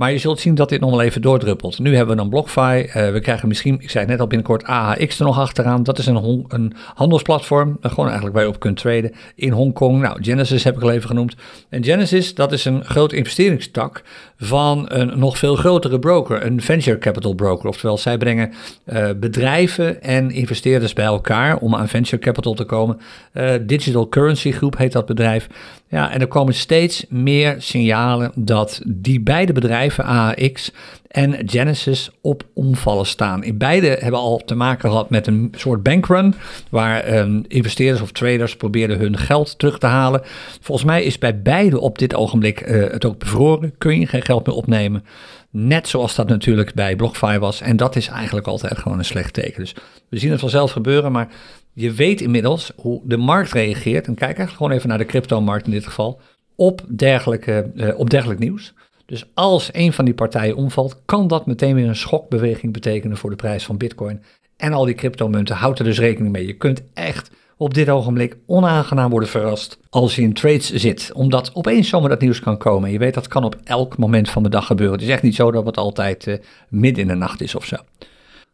Maar 0.00 0.12
je 0.12 0.18
zult 0.18 0.40
zien 0.40 0.54
dat 0.54 0.68
dit 0.68 0.80
nog 0.80 0.90
wel 0.90 1.00
even 1.00 1.22
doordruppelt. 1.22 1.78
Nu 1.78 1.96
hebben 1.96 2.16
we 2.16 2.22
een 2.22 2.28
BlockFi. 2.28 2.60
Uh, 2.60 2.92
we 2.92 3.20
krijgen 3.20 3.48
misschien, 3.48 3.74
ik 3.80 3.90
zei 3.90 4.04
het 4.04 4.12
net 4.12 4.20
al 4.20 4.26
binnenkort, 4.26 4.64
AHX 4.64 5.18
er 5.18 5.24
nog 5.24 5.38
achteraan. 5.38 5.82
Dat 5.82 5.98
is 5.98 6.06
een, 6.06 6.44
een 6.48 6.72
handelsplatform, 6.94 7.68
uh, 7.68 7.90
gewoon 7.90 8.04
eigenlijk 8.04 8.34
waar 8.34 8.44
je 8.44 8.50
op 8.50 8.60
kunt 8.60 8.76
traden 8.76 9.12
in 9.34 9.50
Hongkong. 9.50 10.00
Nou, 10.00 10.24
Genesis 10.24 10.64
heb 10.64 10.76
ik 10.76 10.82
al 10.82 10.90
even 10.90 11.08
genoemd. 11.08 11.34
En 11.68 11.84
Genesis, 11.84 12.34
dat 12.34 12.52
is 12.52 12.64
een 12.64 12.84
groot 12.84 13.12
investeringstak 13.12 14.02
van 14.36 14.84
een 14.88 15.18
nog 15.18 15.38
veel 15.38 15.56
grotere 15.56 15.98
broker, 15.98 16.46
een 16.46 16.60
venture 16.60 16.98
capital 16.98 17.34
broker. 17.34 17.68
Oftewel, 17.68 17.98
zij 17.98 18.18
brengen 18.18 18.52
uh, 18.84 19.08
bedrijven 19.16 20.02
en 20.02 20.30
investeerders 20.30 20.92
bij 20.92 21.04
elkaar 21.04 21.58
om 21.58 21.74
aan 21.74 21.88
venture 21.88 22.22
capital 22.22 22.54
te 22.54 22.64
komen. 22.64 23.00
Digital 23.62 24.08
Currency 24.08 24.52
Group 24.52 24.76
heet 24.76 24.92
dat 24.92 25.06
bedrijf. 25.06 25.48
Ja, 25.90 26.10
en 26.10 26.20
er 26.20 26.26
komen 26.26 26.54
steeds 26.54 27.04
meer 27.08 27.54
signalen 27.58 28.32
dat 28.34 28.80
die 28.86 29.20
beide 29.20 29.52
bedrijven, 29.52 30.04
AX 30.04 30.72
en 31.06 31.48
Genesis, 31.48 32.10
op 32.20 32.44
omvallen 32.54 33.06
staan. 33.06 33.44
In 33.44 33.58
beide 33.58 33.86
hebben 33.86 34.20
al 34.20 34.42
te 34.44 34.54
maken 34.54 34.90
gehad 34.90 35.10
met 35.10 35.26
een 35.26 35.54
soort 35.56 35.82
bankrun, 35.82 36.34
waar 36.68 37.18
um, 37.18 37.44
investeerders 37.48 38.02
of 38.02 38.12
traders 38.12 38.56
probeerden 38.56 38.98
hun 38.98 39.18
geld 39.18 39.58
terug 39.58 39.78
te 39.78 39.86
halen. 39.86 40.20
Volgens 40.60 40.86
mij 40.86 41.02
is 41.02 41.18
bij 41.18 41.42
beide 41.42 41.80
op 41.80 41.98
dit 41.98 42.14
ogenblik 42.14 42.60
uh, 42.60 42.90
het 42.90 43.04
ook 43.04 43.18
bevroren, 43.18 43.74
kun 43.78 44.00
je 44.00 44.06
geen 44.06 44.22
geld 44.22 44.46
meer 44.46 44.56
opnemen. 44.56 45.04
Net 45.50 45.88
zoals 45.88 46.14
dat 46.14 46.28
natuurlijk 46.28 46.74
bij 46.74 46.96
BlockFi 46.96 47.38
was. 47.38 47.60
En 47.60 47.76
dat 47.76 47.96
is 47.96 48.08
eigenlijk 48.08 48.46
altijd 48.46 48.78
gewoon 48.78 48.98
een 48.98 49.04
slecht 49.04 49.32
teken. 49.32 49.60
Dus 49.60 49.74
we 50.08 50.18
zien 50.18 50.30
het 50.30 50.40
vanzelf 50.40 50.70
gebeuren, 50.70 51.12
maar 51.12 51.28
je 51.80 51.92
weet 51.92 52.20
inmiddels 52.20 52.72
hoe 52.76 53.00
de 53.04 53.16
markt 53.16 53.52
reageert. 53.52 54.06
En 54.06 54.14
kijk 54.14 54.36
eigenlijk 54.36 54.56
gewoon 54.56 54.72
even 54.72 54.88
naar 54.88 54.98
de 54.98 55.04
cryptomarkt 55.04 55.66
in 55.66 55.72
dit 55.72 55.86
geval. 55.86 56.20
Op, 56.56 56.82
dergelijke, 56.88 57.70
uh, 57.74 57.98
op 57.98 58.10
dergelijk 58.10 58.40
nieuws. 58.40 58.74
Dus 59.06 59.24
als 59.34 59.68
een 59.72 59.92
van 59.92 60.04
die 60.04 60.14
partijen 60.14 60.56
omvalt, 60.56 61.02
kan 61.04 61.28
dat 61.28 61.46
meteen 61.46 61.74
weer 61.74 61.88
een 61.88 61.96
schokbeweging 61.96 62.72
betekenen 62.72 63.16
voor 63.16 63.30
de 63.30 63.36
prijs 63.36 63.64
van 63.64 63.76
Bitcoin. 63.76 64.22
En 64.56 64.72
al 64.72 64.84
die 64.84 64.94
cryptomunten, 64.94 65.56
houd 65.56 65.78
er 65.78 65.84
dus 65.84 65.98
rekening 65.98 66.32
mee. 66.32 66.46
Je 66.46 66.56
kunt 66.56 66.82
echt 66.94 67.30
op 67.56 67.74
dit 67.74 67.88
ogenblik 67.88 68.36
onaangenaam 68.46 69.10
worden 69.10 69.28
verrast 69.28 69.78
als 69.90 70.16
je 70.16 70.22
in 70.22 70.32
trades 70.32 70.72
zit. 70.72 71.10
Omdat 71.14 71.50
opeens 71.54 71.88
zomaar 71.88 72.08
dat 72.08 72.20
nieuws 72.20 72.40
kan 72.40 72.58
komen. 72.58 72.90
je 72.90 72.98
weet 72.98 73.14
dat 73.14 73.28
kan 73.28 73.44
op 73.44 73.56
elk 73.64 73.98
moment 73.98 74.30
van 74.30 74.42
de 74.42 74.48
dag 74.48 74.66
gebeuren. 74.66 74.94
Het 74.94 75.04
is 75.04 75.12
echt 75.12 75.22
niet 75.22 75.34
zo 75.34 75.50
dat 75.50 75.66
het 75.66 75.76
altijd 75.76 76.26
uh, 76.26 76.34
midden 76.68 77.02
in 77.02 77.08
de 77.08 77.14
nacht 77.14 77.40
is 77.40 77.54
of 77.54 77.64
zo. 77.64 77.76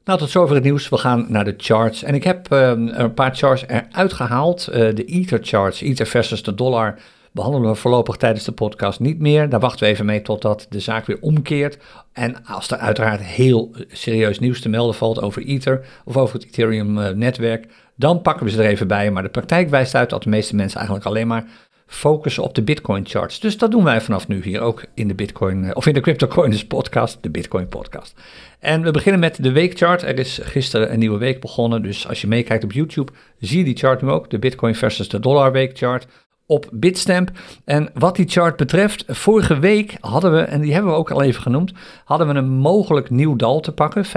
Nou, 0.06 0.18
tot 0.18 0.30
zover 0.30 0.54
het 0.54 0.64
nieuws. 0.64 0.88
We 0.88 0.96
gaan 0.96 1.26
naar 1.28 1.44
de 1.44 1.54
charts. 1.56 2.02
En 2.02 2.14
ik 2.14 2.25
heb 2.25 2.52
uh, 2.52 2.72
een 2.76 3.14
paar 3.14 3.34
charts 3.36 3.64
eruit 3.66 4.12
gehaald. 4.12 4.68
Uh, 4.70 4.75
de 4.75 5.04
Ether 5.04 5.38
charts, 5.42 5.80
Ether 5.80 6.06
versus 6.06 6.42
de 6.42 6.54
dollar, 6.54 6.98
behandelen 7.32 7.70
we 7.70 7.76
voorlopig 7.76 8.16
tijdens 8.16 8.44
de 8.44 8.52
podcast 8.52 9.00
niet 9.00 9.18
meer. 9.18 9.48
Daar 9.48 9.60
wachten 9.60 9.86
we 9.86 9.92
even 9.92 10.06
mee 10.06 10.22
totdat 10.22 10.66
de 10.70 10.80
zaak 10.80 11.06
weer 11.06 11.18
omkeert. 11.20 11.78
En 12.12 12.44
als 12.44 12.70
er 12.70 12.78
uiteraard 12.78 13.20
heel 13.22 13.75
serieus 13.88 14.38
nieuws 14.38 14.60
te 14.60 14.68
melden 14.68 14.94
valt 14.94 15.20
over 15.20 15.42
Ether 15.42 15.84
of 16.04 16.16
over 16.16 16.34
het 16.34 16.46
Ethereum-netwerk, 16.46 17.66
dan 17.94 18.22
pakken 18.22 18.46
we 18.46 18.52
ze 18.52 18.62
er 18.62 18.70
even 18.70 18.88
bij. 18.88 19.10
Maar 19.10 19.22
de 19.22 19.28
praktijk 19.28 19.68
wijst 19.68 19.94
uit 19.94 20.10
dat 20.10 20.22
de 20.22 20.30
meeste 20.30 20.56
mensen 20.56 20.78
eigenlijk 20.78 21.06
alleen 21.06 21.26
maar 21.26 21.44
focussen 21.87 22.43
op 22.43 22.55
de 22.55 22.62
Bitcoin 22.62 23.07
charts. 23.07 23.40
Dus 23.40 23.59
dat 23.59 23.71
doen 23.71 23.85
wij 23.85 24.00
vanaf 24.00 24.28
nu 24.28 24.43
hier 24.43 24.61
ook 24.61 24.85
in 24.95 25.09
de 25.09 25.14
Bitcoin, 25.14 25.64
eh, 25.64 25.71
of 25.75 25.87
in 25.87 25.95
de 25.95 26.00
CryptoCoiners 26.00 26.66
podcast, 26.66 27.19
de 27.21 27.31
Bitcoin 27.31 27.69
podcast. 27.69 28.14
En 28.59 28.83
we 28.83 28.90
beginnen 28.90 29.21
met 29.21 29.43
de 29.43 29.52
weekchart. 29.52 30.02
Er 30.02 30.19
is 30.19 30.40
gisteren 30.43 30.93
een 30.93 30.99
nieuwe 30.99 31.19
week 31.19 31.40
begonnen, 31.40 31.83
dus 31.83 32.09
als 32.09 32.21
je 32.21 32.26
meekijkt 32.26 32.64
op 32.64 32.73
YouTube, 32.73 33.12
zie 33.38 33.59
je 33.59 33.64
die 33.64 33.76
chart 33.76 34.02
nu 34.02 34.11
ook, 34.11 34.31
de 34.31 34.38
Bitcoin 34.38 34.75
versus 34.75 35.09
de 35.09 35.21
dollar 35.21 35.52
weekchart 35.52 36.07
op 36.47 36.69
Bitstamp. 36.73 37.31
En 37.64 37.90
wat 37.95 38.16
die 38.16 38.28
chart 38.28 38.57
betreft, 38.57 39.05
vorige 39.09 39.59
week 39.59 39.97
hadden 40.00 40.33
we, 40.33 40.40
en 40.40 40.61
die 40.61 40.73
hebben 40.73 40.90
we 40.90 40.97
ook 40.97 41.11
al 41.11 41.23
even 41.23 41.43
genoemd, 41.43 41.73
hadden 42.05 42.28
we 42.28 42.35
een 42.35 42.50
mogelijk 42.50 43.11
nieuw 43.11 43.37
dal 43.37 43.61
te 43.61 43.73
pakken, 43.73 44.05
15.479 44.05 44.11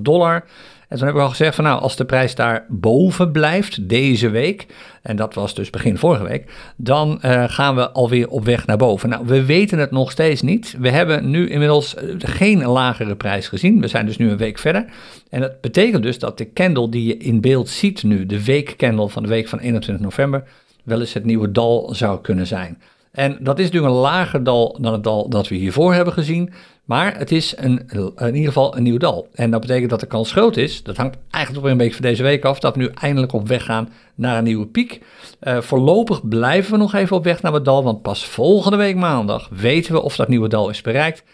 dollar. 0.00 0.44
En 0.94 1.00
toen 1.00 1.08
hebben 1.08 1.24
we 1.26 1.30
al 1.30 1.36
gezegd 1.36 1.54
van 1.54 1.64
nou, 1.64 1.80
als 1.80 1.96
de 1.96 2.04
prijs 2.04 2.34
daar 2.34 2.66
boven 2.68 3.32
blijft 3.32 3.88
deze 3.88 4.30
week, 4.30 4.66
en 5.02 5.16
dat 5.16 5.34
was 5.34 5.54
dus 5.54 5.70
begin 5.70 5.98
vorige 5.98 6.24
week, 6.24 6.52
dan 6.76 7.18
uh, 7.24 7.44
gaan 7.46 7.74
we 7.74 7.90
alweer 7.90 8.28
op 8.28 8.44
weg 8.44 8.66
naar 8.66 8.76
boven. 8.76 9.08
Nou, 9.08 9.26
we 9.26 9.44
weten 9.44 9.78
het 9.78 9.90
nog 9.90 10.10
steeds 10.10 10.42
niet. 10.42 10.76
We 10.78 10.90
hebben 10.90 11.30
nu 11.30 11.48
inmiddels 11.48 11.94
eh, 11.94 12.14
geen 12.18 12.64
lagere 12.64 13.16
prijs 13.16 13.48
gezien. 13.48 13.80
We 13.80 13.88
zijn 13.88 14.06
dus 14.06 14.16
nu 14.16 14.30
een 14.30 14.36
week 14.36 14.58
verder. 14.58 14.84
En 15.30 15.40
dat 15.40 15.60
betekent 15.60 16.02
dus 16.02 16.18
dat 16.18 16.38
de 16.38 16.52
candle 16.52 16.88
die 16.88 17.06
je 17.06 17.16
in 17.16 17.40
beeld 17.40 17.68
ziet 17.68 18.02
nu, 18.02 18.26
de 18.26 18.44
weekcandle 18.44 19.08
van 19.08 19.22
de 19.22 19.28
week 19.28 19.48
van 19.48 19.58
21 19.58 20.04
november, 20.04 20.44
wel 20.84 21.00
eens 21.00 21.14
het 21.14 21.24
nieuwe 21.24 21.50
dal 21.50 21.94
zou 21.94 22.20
kunnen 22.20 22.46
zijn. 22.46 22.78
En 23.12 23.38
dat 23.40 23.58
is 23.58 23.64
natuurlijk 23.64 23.92
een 23.92 24.00
lager 24.00 24.44
dal 24.44 24.78
dan 24.80 24.92
het 24.92 25.04
dal 25.04 25.28
dat 25.28 25.48
we 25.48 25.54
hiervoor 25.54 25.94
hebben 25.94 26.14
gezien. 26.14 26.52
Maar 26.84 27.18
het 27.18 27.32
is 27.32 27.54
een, 27.56 27.88
in 28.16 28.34
ieder 28.34 28.52
geval 28.52 28.76
een 28.76 28.82
nieuw 28.82 28.98
dal. 28.98 29.28
En 29.34 29.50
dat 29.50 29.60
betekent 29.60 29.90
dat 29.90 30.00
de 30.00 30.06
kans 30.06 30.32
groot 30.32 30.56
is, 30.56 30.82
dat 30.82 30.96
hangt 30.96 31.16
eigenlijk 31.30 31.64
weer 31.64 31.72
een 31.72 31.78
beetje 31.78 31.94
van 31.94 32.04
deze 32.04 32.22
week 32.22 32.44
af, 32.44 32.58
dat 32.58 32.76
we 32.76 32.80
nu 32.80 32.90
eindelijk 32.94 33.32
op 33.32 33.48
weg 33.48 33.64
gaan 33.64 33.88
naar 34.14 34.38
een 34.38 34.44
nieuwe 34.44 34.66
piek. 34.66 35.02
Uh, 35.42 35.60
voorlopig 35.60 36.28
blijven 36.28 36.72
we 36.72 36.78
nog 36.78 36.94
even 36.94 37.16
op 37.16 37.24
weg 37.24 37.42
naar 37.42 37.52
het 37.52 37.64
dal, 37.64 37.84
want 37.84 38.02
pas 38.02 38.26
volgende 38.26 38.76
week 38.76 38.96
maandag 38.96 39.48
weten 39.48 39.92
we 39.92 40.02
of 40.02 40.16
dat 40.16 40.28
nieuwe 40.28 40.48
dal 40.48 40.70
is 40.70 40.80
bereikt. 40.80 41.24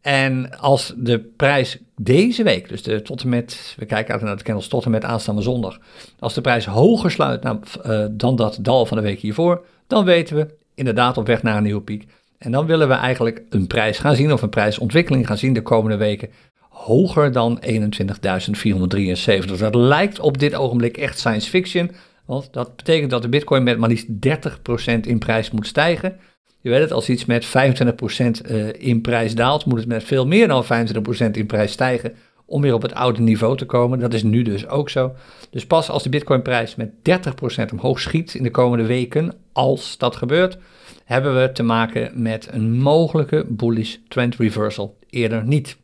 En 0.00 0.58
als 0.58 0.94
de 0.96 1.18
prijs 1.36 1.78
deze 1.96 2.42
week, 2.42 2.68
dus 2.68 3.02
tot 3.02 3.22
en 3.22 3.28
met, 3.28 3.74
we 3.78 3.86
kijken 3.86 4.14
uit 4.14 4.22
naar 4.22 4.36
de 4.36 4.42
candles 4.42 4.68
tot 4.68 4.84
en 4.84 4.90
met 4.90 5.04
aanstaande 5.04 5.42
zondag, 5.42 5.78
als 6.18 6.34
de 6.34 6.40
prijs 6.40 6.66
hoger 6.66 7.10
sluit 7.10 7.42
nou, 7.42 7.58
uh, 7.86 8.04
dan 8.10 8.36
dat 8.36 8.58
dal 8.60 8.86
van 8.86 8.96
de 8.96 9.02
week 9.02 9.20
hiervoor, 9.20 9.64
dan 9.86 10.04
weten 10.04 10.36
we 10.36 10.46
inderdaad 10.74 11.16
op 11.16 11.26
weg 11.26 11.42
naar 11.42 11.56
een 11.56 11.62
nieuwe 11.62 11.82
piek. 11.82 12.06
En 12.38 12.52
dan 12.52 12.66
willen 12.66 12.88
we 12.88 12.94
eigenlijk 12.94 13.42
een 13.50 13.66
prijs 13.66 13.98
gaan 13.98 14.16
zien 14.16 14.32
of 14.32 14.42
een 14.42 14.48
prijsontwikkeling 14.48 15.26
gaan 15.26 15.38
zien 15.38 15.52
de 15.52 15.62
komende 15.62 15.96
weken 15.96 16.28
hoger 16.74 17.32
dan 17.32 17.60
21.473. 17.62 19.58
Dat 19.58 19.74
lijkt 19.74 20.20
op 20.20 20.38
dit 20.38 20.54
ogenblik 20.54 20.96
echt 20.96 21.18
science 21.18 21.50
fiction, 21.50 21.90
want 22.26 22.48
dat 22.52 22.76
betekent 22.76 23.10
dat 23.10 23.22
de 23.22 23.28
bitcoin 23.28 23.62
met 23.62 23.78
maar 23.78 23.88
liefst 23.88 24.06
30% 24.08 25.00
in 25.00 25.18
prijs 25.18 25.50
moet 25.50 25.66
stijgen. 25.66 26.16
Je 26.60 26.70
weet 26.70 26.80
het, 26.80 26.92
als 26.92 27.08
iets 27.08 27.24
met 27.24 27.46
25% 27.46 27.48
eh, 27.48 28.72
in 28.72 29.00
prijs 29.00 29.34
daalt, 29.34 29.64
moet 29.64 29.78
het 29.78 29.88
met 29.88 30.04
veel 30.04 30.26
meer 30.26 30.48
dan 30.48 30.64
25% 30.64 30.68
in 31.32 31.46
prijs 31.46 31.72
stijgen 31.72 32.14
om 32.46 32.60
weer 32.60 32.74
op 32.74 32.82
het 32.82 32.94
oude 32.94 33.20
niveau 33.20 33.56
te 33.56 33.66
komen. 33.66 33.98
Dat 33.98 34.14
is 34.14 34.22
nu 34.22 34.42
dus 34.42 34.68
ook 34.68 34.90
zo. 34.90 35.12
Dus 35.50 35.66
pas 35.66 35.90
als 35.90 36.02
de 36.02 36.08
bitcoinprijs 36.08 36.74
met 36.74 36.90
30% 37.68 37.72
omhoog 37.72 38.00
schiet 38.00 38.34
in 38.34 38.42
de 38.42 38.50
komende 38.50 38.86
weken, 38.86 39.32
als 39.52 39.98
dat 39.98 40.16
gebeurt, 40.16 40.58
hebben 41.04 41.40
we 41.40 41.52
te 41.52 41.62
maken 41.62 42.22
met 42.22 42.48
een 42.50 42.72
mogelijke 42.72 43.44
bullish 43.48 43.96
trend 44.08 44.36
reversal. 44.36 44.98
Eerder 45.10 45.44
niet. 45.44 45.76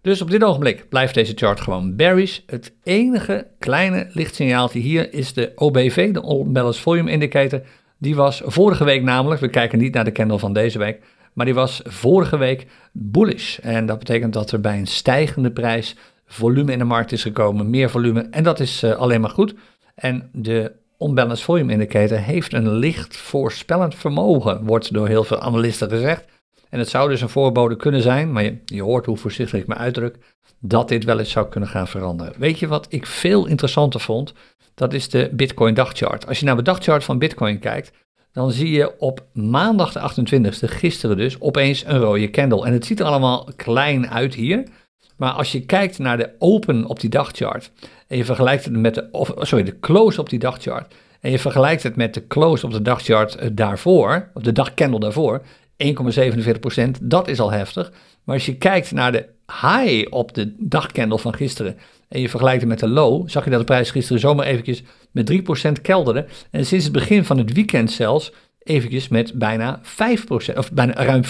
Dus 0.00 0.22
op 0.22 0.30
dit 0.30 0.44
ogenblik 0.44 0.88
blijft 0.88 1.14
deze 1.14 1.32
chart 1.34 1.60
gewoon 1.60 1.96
bearish. 1.96 2.38
Het 2.46 2.74
enige 2.82 3.46
kleine 3.58 4.06
lichtsignaaltje 4.12 4.78
hier 4.78 5.12
is 5.12 5.32
de 5.32 5.52
OBV, 5.54 6.12
de 6.12 6.38
Unbalanced 6.38 6.82
Volume 6.82 7.10
Indicator. 7.10 7.62
Die 7.98 8.16
was 8.16 8.42
vorige 8.44 8.84
week 8.84 9.02
namelijk, 9.02 9.40
we 9.40 9.48
kijken 9.48 9.78
niet 9.78 9.94
naar 9.94 10.04
de 10.04 10.12
candle 10.12 10.38
van 10.38 10.52
deze 10.52 10.78
week, 10.78 11.02
maar 11.32 11.46
die 11.46 11.54
was 11.54 11.80
vorige 11.84 12.36
week 12.36 12.66
bullish. 12.92 13.58
En 13.58 13.86
dat 13.86 13.98
betekent 13.98 14.32
dat 14.32 14.50
er 14.50 14.60
bij 14.60 14.78
een 14.78 14.86
stijgende 14.86 15.50
prijs 15.50 15.96
volume 16.26 16.72
in 16.72 16.78
de 16.78 16.84
markt 16.84 17.12
is 17.12 17.22
gekomen, 17.22 17.70
meer 17.70 17.90
volume. 17.90 18.26
En 18.30 18.42
dat 18.42 18.60
is 18.60 18.82
uh, 18.82 18.92
alleen 18.92 19.20
maar 19.20 19.30
goed. 19.30 19.54
En 19.94 20.28
de 20.32 20.72
Unbalanced 20.98 21.44
Volume 21.44 21.72
Indicator 21.72 22.18
heeft 22.18 22.52
een 22.52 22.72
licht 22.72 23.16
voorspellend 23.16 23.94
vermogen, 23.94 24.64
wordt 24.64 24.92
door 24.92 25.08
heel 25.08 25.24
veel 25.24 25.40
analisten 25.40 25.88
gezegd. 25.88 26.24
En 26.68 26.78
het 26.78 26.88
zou 26.88 27.08
dus 27.08 27.20
een 27.20 27.28
voorbode 27.28 27.76
kunnen 27.76 28.02
zijn, 28.02 28.32
maar 28.32 28.42
je, 28.42 28.58
je 28.64 28.82
hoort 28.82 29.06
hoe 29.06 29.16
voorzichtig 29.16 29.60
ik 29.60 29.66
me 29.66 29.74
uitdruk, 29.74 30.16
dat 30.60 30.88
dit 30.88 31.04
wel 31.04 31.18
eens 31.18 31.30
zou 31.30 31.48
kunnen 31.48 31.68
gaan 31.68 31.88
veranderen. 31.88 32.34
Weet 32.38 32.58
je 32.58 32.66
wat 32.66 32.86
ik 32.88 33.06
veel 33.06 33.46
interessanter 33.46 34.00
vond? 34.00 34.32
Dat 34.74 34.92
is 34.92 35.08
de 35.08 35.30
Bitcoin 35.32 35.74
dagchart. 35.74 36.26
Als 36.26 36.38
je 36.38 36.44
naar 36.44 36.56
de 36.56 36.62
dagchart 36.62 37.04
van 37.04 37.18
Bitcoin 37.18 37.58
kijkt, 37.58 37.92
dan 38.32 38.52
zie 38.52 38.70
je 38.70 38.98
op 38.98 39.26
maandag 39.32 39.92
de 39.92 40.00
28e, 40.00 40.64
gisteren 40.64 41.16
dus, 41.16 41.40
opeens 41.40 41.84
een 41.84 41.98
rode 41.98 42.30
candle. 42.30 42.66
En 42.66 42.72
het 42.72 42.86
ziet 42.86 43.00
er 43.00 43.06
allemaal 43.06 43.48
klein 43.56 44.10
uit 44.10 44.34
hier. 44.34 44.68
Maar 45.18 45.32
als 45.32 45.52
je 45.52 45.60
kijkt 45.60 45.98
naar 45.98 46.16
de 46.16 46.30
open 46.38 46.84
op 46.84 47.00
die 47.00 47.10
dagchart 47.10 47.70
en 48.06 48.16
je 48.16 48.24
vergelijkt 48.24 48.64
het 48.64 48.76
met 48.76 48.94
de, 48.94 49.34
sorry, 49.38 49.64
de 49.64 49.78
close 49.80 50.20
op 50.20 50.28
die 50.28 50.38
dagchart 50.38 50.94
en 51.20 51.30
je 51.30 51.38
vergelijkt 51.38 51.82
het 51.82 51.96
met 51.96 52.14
de 52.14 52.26
close 52.26 52.66
op 52.66 52.72
de 52.72 52.82
dagchart 52.82 53.34
eh, 53.34 53.48
daarvoor, 53.52 54.30
of 54.34 54.42
de 54.42 54.52
dagcandle 54.52 55.00
daarvoor, 55.00 55.42
1,47%, 55.84 56.90
dat 57.02 57.28
is 57.28 57.40
al 57.40 57.50
heftig. 57.50 57.92
Maar 58.24 58.34
als 58.34 58.46
je 58.46 58.56
kijkt 58.56 58.92
naar 58.92 59.12
de 59.12 59.26
high 59.62 60.06
op 60.10 60.34
de 60.34 60.54
dagcandle 60.58 61.18
van 61.18 61.34
gisteren 61.34 61.76
en 62.08 62.20
je 62.20 62.28
vergelijkt 62.28 62.60
het 62.60 62.68
met 62.68 62.78
de 62.78 62.88
low, 62.88 63.28
zag 63.28 63.44
je 63.44 63.50
dat 63.50 63.58
de 63.58 63.64
prijs 63.64 63.90
gisteren 63.90 64.20
zomaar 64.20 64.46
eventjes 64.46 64.82
met 65.10 65.32
3% 65.78 65.80
kelderde. 65.82 66.26
En 66.50 66.66
sinds 66.66 66.84
het 66.84 66.92
begin 66.92 67.24
van 67.24 67.38
het 67.38 67.52
weekend 67.52 67.90
zelfs 67.90 68.32
eventjes 68.62 69.08
met 69.08 69.32
bijna 69.34 69.80
5%, 69.82 70.56
of 70.56 70.72
bijna 70.72 70.94
ruim 70.94 71.22
4% 71.24 71.28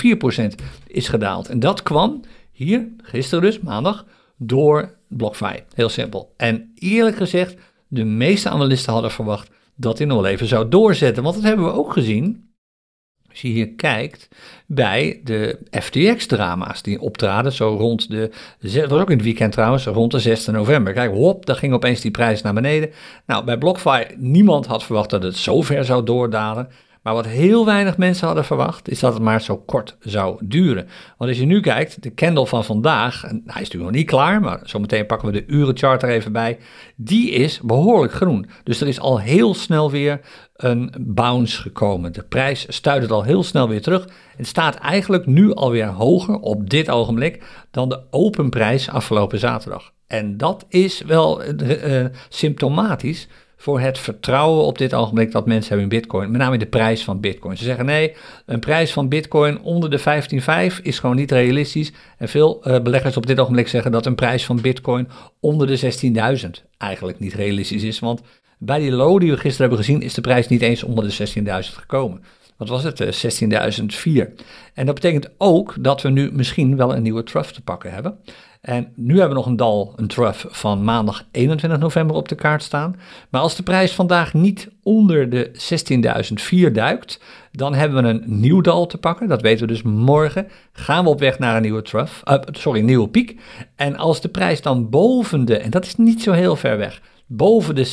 is 0.87 1.09
gedaald. 1.09 1.49
En 1.49 1.61
dat 1.61 1.83
kwam 1.83 2.21
hier, 2.59 2.89
gisteren 3.03 3.45
dus, 3.45 3.61
maandag, 3.61 4.07
door 4.37 4.95
BlockFi. 5.09 5.63
Heel 5.75 5.89
simpel. 5.89 6.35
En 6.37 6.73
eerlijk 6.75 7.17
gezegd, 7.17 7.57
de 7.89 8.05
meeste 8.05 8.49
analisten 8.49 8.93
hadden 8.93 9.11
verwacht 9.11 9.51
dat 9.75 9.99
hij 9.99 10.07
nog 10.07 10.21
wel 10.21 10.31
even 10.31 10.47
zou 10.47 10.69
doorzetten. 10.69 11.23
Want 11.23 11.35
dat 11.35 11.45
hebben 11.45 11.67
we 11.67 11.73
ook 11.73 11.93
gezien 11.93 12.49
als 13.31 13.41
je 13.41 13.49
hier 13.49 13.69
kijkt 13.69 14.29
bij 14.67 15.21
de 15.25 15.59
FTX-drama's 15.71 16.83
die 16.83 17.01
optraden, 17.01 17.53
zo 17.53 17.77
rond 17.79 18.11
de, 18.11 18.31
dat 18.61 18.89
was 18.89 19.01
ook 19.01 19.11
in 19.11 19.17
het 19.17 19.25
weekend 19.25 19.53
trouwens, 19.53 19.87
rond 19.87 20.11
de 20.11 20.19
6 20.19 20.47
november. 20.47 20.93
Kijk, 20.93 21.13
hop, 21.13 21.47
daar 21.47 21.57
ging 21.57 21.73
opeens 21.73 22.01
die 22.01 22.11
prijs 22.11 22.43
naar 22.43 22.55
beneden. 22.55 22.91
Nou, 23.27 23.45
bij 23.45 23.59
BlockFi, 23.59 24.05
niemand 24.17 24.67
had 24.67 24.85
verwacht 24.85 25.11
dat 25.11 25.23
het 25.23 25.37
zo 25.37 25.63
ver 25.63 25.85
zou 25.85 26.05
doordalen. 26.05 26.69
Maar 27.09 27.17
wat 27.17 27.27
heel 27.27 27.65
weinig 27.65 27.97
mensen 27.97 28.27
hadden 28.27 28.45
verwacht, 28.45 28.89
is 28.89 29.01
dat 29.01 29.13
het 29.13 29.23
maar 29.23 29.43
zo 29.43 29.57
kort 29.57 29.97
zou 30.01 30.41
duren. 30.45 30.89
Want 31.17 31.31
als 31.31 31.39
je 31.39 31.47
nu 31.47 31.61
kijkt, 31.61 32.03
de 32.03 32.15
candle 32.15 32.47
van 32.47 32.65
vandaag, 32.65 33.25
en 33.25 33.43
hij 33.47 33.63
is 33.63 33.69
natuurlijk 33.69 33.91
nog 33.91 34.01
niet 34.01 34.07
klaar, 34.07 34.41
maar 34.41 34.61
zometeen 34.63 35.07
pakken 35.07 35.29
we 35.29 35.35
de 35.35 35.47
urenchart 35.47 36.03
er 36.03 36.09
even 36.09 36.33
bij, 36.33 36.59
die 36.97 37.31
is 37.31 37.61
behoorlijk 37.61 38.13
groen. 38.13 38.47
Dus 38.63 38.81
er 38.81 38.89
is 38.89 39.01
al 39.01 39.21
heel 39.21 39.55
snel 39.55 39.91
weer 39.91 40.21
een 40.57 40.95
bounce 41.01 41.61
gekomen. 41.61 42.13
De 42.13 42.23
prijs 42.23 42.67
stuit 42.69 43.03
het 43.03 43.11
al 43.11 43.23
heel 43.23 43.43
snel 43.43 43.69
weer 43.69 43.83
terug. 43.83 44.09
Het 44.37 44.47
staat 44.47 44.75
eigenlijk 44.75 45.27
nu 45.27 45.55
alweer 45.55 45.87
hoger 45.87 46.35
op 46.35 46.71
dit 46.71 46.91
ogenblik 46.91 47.43
dan 47.71 47.89
de 47.89 48.03
open 48.11 48.51
prijs 48.51 48.89
afgelopen 48.89 49.39
zaterdag. 49.39 49.93
En 50.07 50.37
dat 50.37 50.65
is 50.69 51.03
wel 51.03 51.43
uh, 51.45 52.05
symptomatisch 52.29 53.29
voor 53.61 53.81
het 53.81 53.99
vertrouwen 53.99 54.65
op 54.65 54.79
dit 54.79 54.95
ogenblik 54.95 55.33
dat 55.33 55.47
mensen 55.47 55.69
hebben 55.69 55.91
in 55.91 56.01
Bitcoin. 56.01 56.31
Met 56.31 56.41
name 56.41 56.59
de 56.59 56.67
prijs 56.67 57.05
van 57.05 57.21
Bitcoin. 57.21 57.57
Ze 57.57 57.65
zeggen 57.65 57.87
nee, 57.87 58.15
een 58.47 58.61
prijs 58.61 58.93
van 58.93 59.09
Bitcoin 59.09 59.61
onder 59.61 59.91
de 59.91 60.01
15,5 60.77 60.83
is 60.83 60.99
gewoon 60.99 61.17
niet 61.17 61.31
realistisch. 61.31 61.93
En 62.19 62.29
veel 62.29 62.61
uh, 62.65 62.81
beleggers 62.81 63.17
op 63.17 63.27
dit 63.27 63.41
ogenblik 63.41 63.69
zeggen 63.69 63.93
dat 63.93 64.07
een 64.07 64.15
prijs 64.15 64.45
van 64.45 64.61
Bitcoin 64.61 65.09
onder 65.41 65.67
de 65.67 66.01
16.000 66.43 66.49
eigenlijk 66.79 67.19
niet 67.19 67.35
realistisch 67.35 67.83
is. 67.83 67.99
Want 67.99 68.21
bij 68.59 68.79
die 68.79 68.93
low 68.93 69.21
die 69.21 69.31
we 69.31 69.37
gisteren 69.37 69.69
hebben 69.69 69.87
gezien 69.87 70.03
is 70.03 70.15
de 70.15 70.21
prijs 70.21 70.49
niet 70.49 70.63
eens 70.63 70.83
onder 70.83 71.09
de 71.09 71.29
16.000 71.35 71.45
gekomen. 71.75 72.23
Wat 72.57 72.69
was 72.69 72.83
het? 72.83 73.03
16.004. 73.03 74.35
En 74.75 74.87
dat 74.87 74.95
betekent 74.95 75.29
ook 75.37 75.75
dat 75.81 76.03
we 76.03 76.09
nu 76.09 76.31
misschien 76.33 76.77
wel 76.77 76.95
een 76.95 77.03
nieuwe 77.03 77.23
trough 77.23 77.51
te 77.51 77.63
pakken 77.63 77.93
hebben. 77.93 78.19
En 78.61 78.93
nu 78.95 79.13
hebben 79.13 79.29
we 79.29 79.35
nog 79.35 79.47
een 79.47 79.57
dal, 79.57 79.93
een 79.97 80.07
trough 80.07 80.47
van 80.49 80.85
maandag 80.85 81.25
21 81.31 81.79
november 81.79 82.17
op 82.17 82.29
de 82.29 82.35
kaart 82.35 82.63
staan. 82.63 82.97
Maar 83.31 83.41
als 83.41 83.57
de 83.57 83.63
prijs 83.63 83.93
vandaag 83.93 84.35
niet 84.35 84.71
onder 84.83 85.31
de 85.31 85.51
16.004 86.69 86.73
duikt, 86.73 87.21
dan 87.53 87.75
hebben 87.75 88.03
we 88.03 88.09
een 88.09 88.25
nieuw 88.27 88.61
dal 88.61 88.87
te 88.87 88.99
pakken. 88.99 89.29
Dat 89.29 89.43
weten 89.43 89.67
we 89.67 89.73
dus 89.73 89.83
morgen. 89.83 90.49
Gaan 90.73 91.05
we 91.05 91.11
op 91.11 91.21
weg 91.21 91.39
naar 91.39 91.57
een 91.57 91.63
nieuwe 91.63 91.83
trough, 91.83 92.13
uh, 92.25 92.35
sorry, 92.51 92.81
een 92.81 92.87
nieuwe 92.87 93.09
piek. 93.09 93.41
En 93.77 93.97
als 93.97 94.21
de 94.21 94.29
prijs 94.29 94.63
dan 94.63 94.91
boven 94.91 95.45
de, 95.45 95.59
en 95.59 95.71
dat 95.71 95.85
is 95.85 95.97
niet 95.97 96.23
zo 96.23 96.33
heel 96.33 96.57
ver 96.57 96.79
weg, 96.79 97.01
boven 97.27 97.75
de 97.75 97.87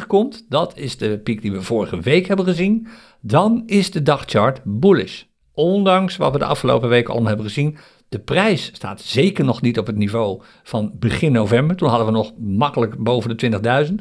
16.783 0.00 0.06
komt, 0.06 0.46
dat 0.48 0.76
is 0.76 0.96
de 0.96 1.18
piek 1.18 1.42
die 1.42 1.52
we 1.52 1.62
vorige 1.62 2.00
week 2.00 2.26
hebben 2.26 2.46
gezien, 2.46 2.86
dan 3.20 3.62
is 3.66 3.90
de 3.90 4.02
dagchart 4.02 4.60
bullish. 4.64 5.22
Ondanks 5.54 6.16
wat 6.16 6.32
we 6.32 6.38
de 6.38 6.44
afgelopen 6.44 6.88
weken 6.88 7.10
allemaal 7.10 7.28
hebben 7.28 7.46
gezien, 7.46 7.78
de 8.10 8.18
prijs 8.18 8.70
staat 8.72 9.00
zeker 9.00 9.44
nog 9.44 9.60
niet 9.60 9.78
op 9.78 9.86
het 9.86 9.96
niveau 9.96 10.40
van 10.62 10.92
begin 10.94 11.32
november. 11.32 11.76
Toen 11.76 11.88
hadden 11.88 12.06
we 12.06 12.12
nog 12.12 12.32
makkelijk 12.38 12.98
boven 12.98 13.36
de 13.36 13.60
20.000. 13.88 13.94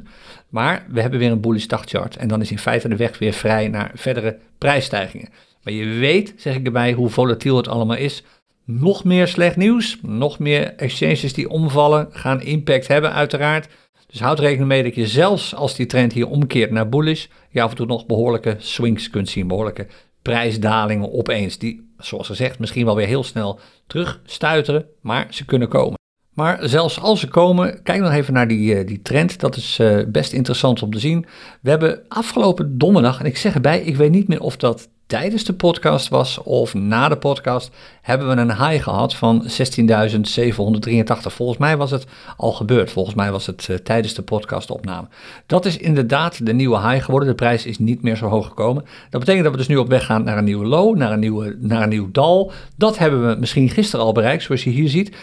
Maar 0.50 0.86
we 0.90 1.02
hebben 1.02 1.20
weer 1.20 1.32
een 1.32 1.42
bullish 1.42 1.66
dagchart. 1.66 2.16
En 2.16 2.28
dan 2.28 2.42
is 2.42 2.52
in 2.52 2.60
feite 2.60 2.90
de 2.90 2.96
weg 2.96 3.18
weer 3.18 3.34
vrij 3.34 3.68
naar 3.68 3.92
verdere 3.94 4.38
prijsstijgingen. 4.58 5.30
Maar 5.64 5.74
je 5.74 5.86
weet, 5.86 6.34
zeg 6.38 6.56
ik 6.56 6.66
erbij, 6.66 6.94
hoe 6.94 7.10
volatiel 7.10 7.58
het 7.58 7.68
allemaal 7.68 7.98
is. 7.98 8.24
Nog 8.66 9.04
meer 9.04 9.28
slecht 9.28 9.56
nieuws, 9.56 10.00
nog 10.02 10.40
meer 10.40 10.76
exchanges 10.76 11.34
die 11.34 11.50
omvallen, 11.50 12.08
gaan 12.12 12.42
impact 12.42 12.88
hebben 12.88 13.14
uiteraard. 13.14 13.68
Dus 14.08 14.20
houd 14.20 14.40
rekening 14.40 14.68
mee 14.68 14.84
dat 14.84 14.96
je 14.96 15.08
zelfs 15.08 15.56
als 15.56 15.76
die 15.76 15.86
trend 15.86 16.14
hier 16.14 16.28
omkeert 16.28 16.72
naar 16.72 16.90
bullish, 16.90 17.26
je 17.50 17.62
af 17.62 17.70
en 17.70 17.76
toe 17.76 17.86
nog 17.86 18.06
behoorlijke 18.06 18.56
swings 18.58 19.10
kunt 19.10 19.30
zien, 19.30 19.48
behoorlijke 19.48 19.88
prijsdalingen 20.30 21.14
opeens, 21.14 21.58
die 21.58 21.94
zoals 21.98 22.28
gezegd 22.28 22.60
misschien 22.60 22.86
wel 22.86 22.96
weer 22.96 23.08
heel 23.08 23.24
snel 23.24 23.60
terugstuiteren, 23.88 24.86
maar 25.02 25.28
ze 25.30 25.46
kunnen 25.46 25.68
komen. 25.68 25.98
Maar 26.34 26.70
zelfs 26.70 27.00
als 27.00 27.20
ze 27.20 27.28
komen, 27.28 27.84
kijk 27.84 28.02
nog 28.02 28.12
even 28.12 28.34
naar 28.34 28.48
die, 28.48 28.76
eh, 28.76 28.88
die 28.88 29.02
trend. 29.02 29.40
Dat 29.40 29.56
is 29.56 29.80
uh, 29.80 30.00
best 30.08 30.34
interessant 30.34 30.82
om 30.82 30.92
te 30.92 31.00
zien. 31.00 31.26
We 31.62 31.70
hebben 31.70 32.02
afgelopen 32.08 32.78
donderdag, 32.78 33.20
en 33.20 33.26
ik 33.26 33.38
zeg 33.38 33.54
erbij, 33.54 33.82
ik 33.82 33.96
weet 33.96 34.12
niet 34.12 34.28
meer 34.28 34.42
of 34.42 34.58
dat 34.58 34.90
tijdens 35.10 35.44
de 35.44 35.54
podcast 35.54 36.08
was 36.08 36.38
of 36.44 36.74
na 36.74 37.10
de 37.10 37.18
podcast, 37.18 37.72
hebben 38.02 38.30
we 38.30 38.36
een 38.36 38.68
high 38.68 38.84
gehad 38.84 39.16
van 39.16 39.44
16.783. 39.44 39.52
Volgens 41.22 41.58
mij 41.58 41.78
was 41.78 41.92
het 41.92 42.06
al 42.38 42.52
gebeurd. 42.52 42.92
Volgens 42.92 43.16
mij 43.16 43.32
was 43.32 43.46
het 43.46 43.68
uh, 43.72 43.78
tijdens 43.78 44.14
de 44.14 44.22
podcastopname. 44.22 45.08
Dat 45.46 45.66
is 45.66 45.78
inderdaad 45.78 46.46
de 46.46 46.54
nieuwe 46.54 46.80
high 46.90 47.06
geworden. 47.06 47.30
De 47.30 47.36
prijs 47.36 47.66
is 47.66 47.80
niet 47.80 48.02
meer 48.02 48.16
zo 48.16 48.28
hoog 48.28 48.48
gekomen. 48.48 48.86
Dat 49.10 49.20
betekent 49.20 49.44
dat 49.44 49.52
we 49.52 49.58
dus 49.58 49.68
nu 49.68 49.78
op 49.78 49.90
weg 49.90 50.06
gaan 50.06 50.24
naar 50.24 50.38
een 50.38 50.44
nieuwe 50.44 50.66
low, 50.66 50.98
naar 50.98 51.12
een, 51.12 51.20
nieuwe, 51.20 51.56
naar 51.60 51.82
een 51.82 51.90
nieuw 51.90 52.12
dal. 52.12 52.52
Dat 52.76 52.98
hebben 52.98 53.30
we 53.30 53.40
misschien 53.40 53.70
gisteren 53.70 54.06
al 54.06 54.12
bereikt, 54.12 54.44
zoals 54.44 54.64
je 54.64 54.70
hier 54.70 54.90
ziet. 54.90 55.16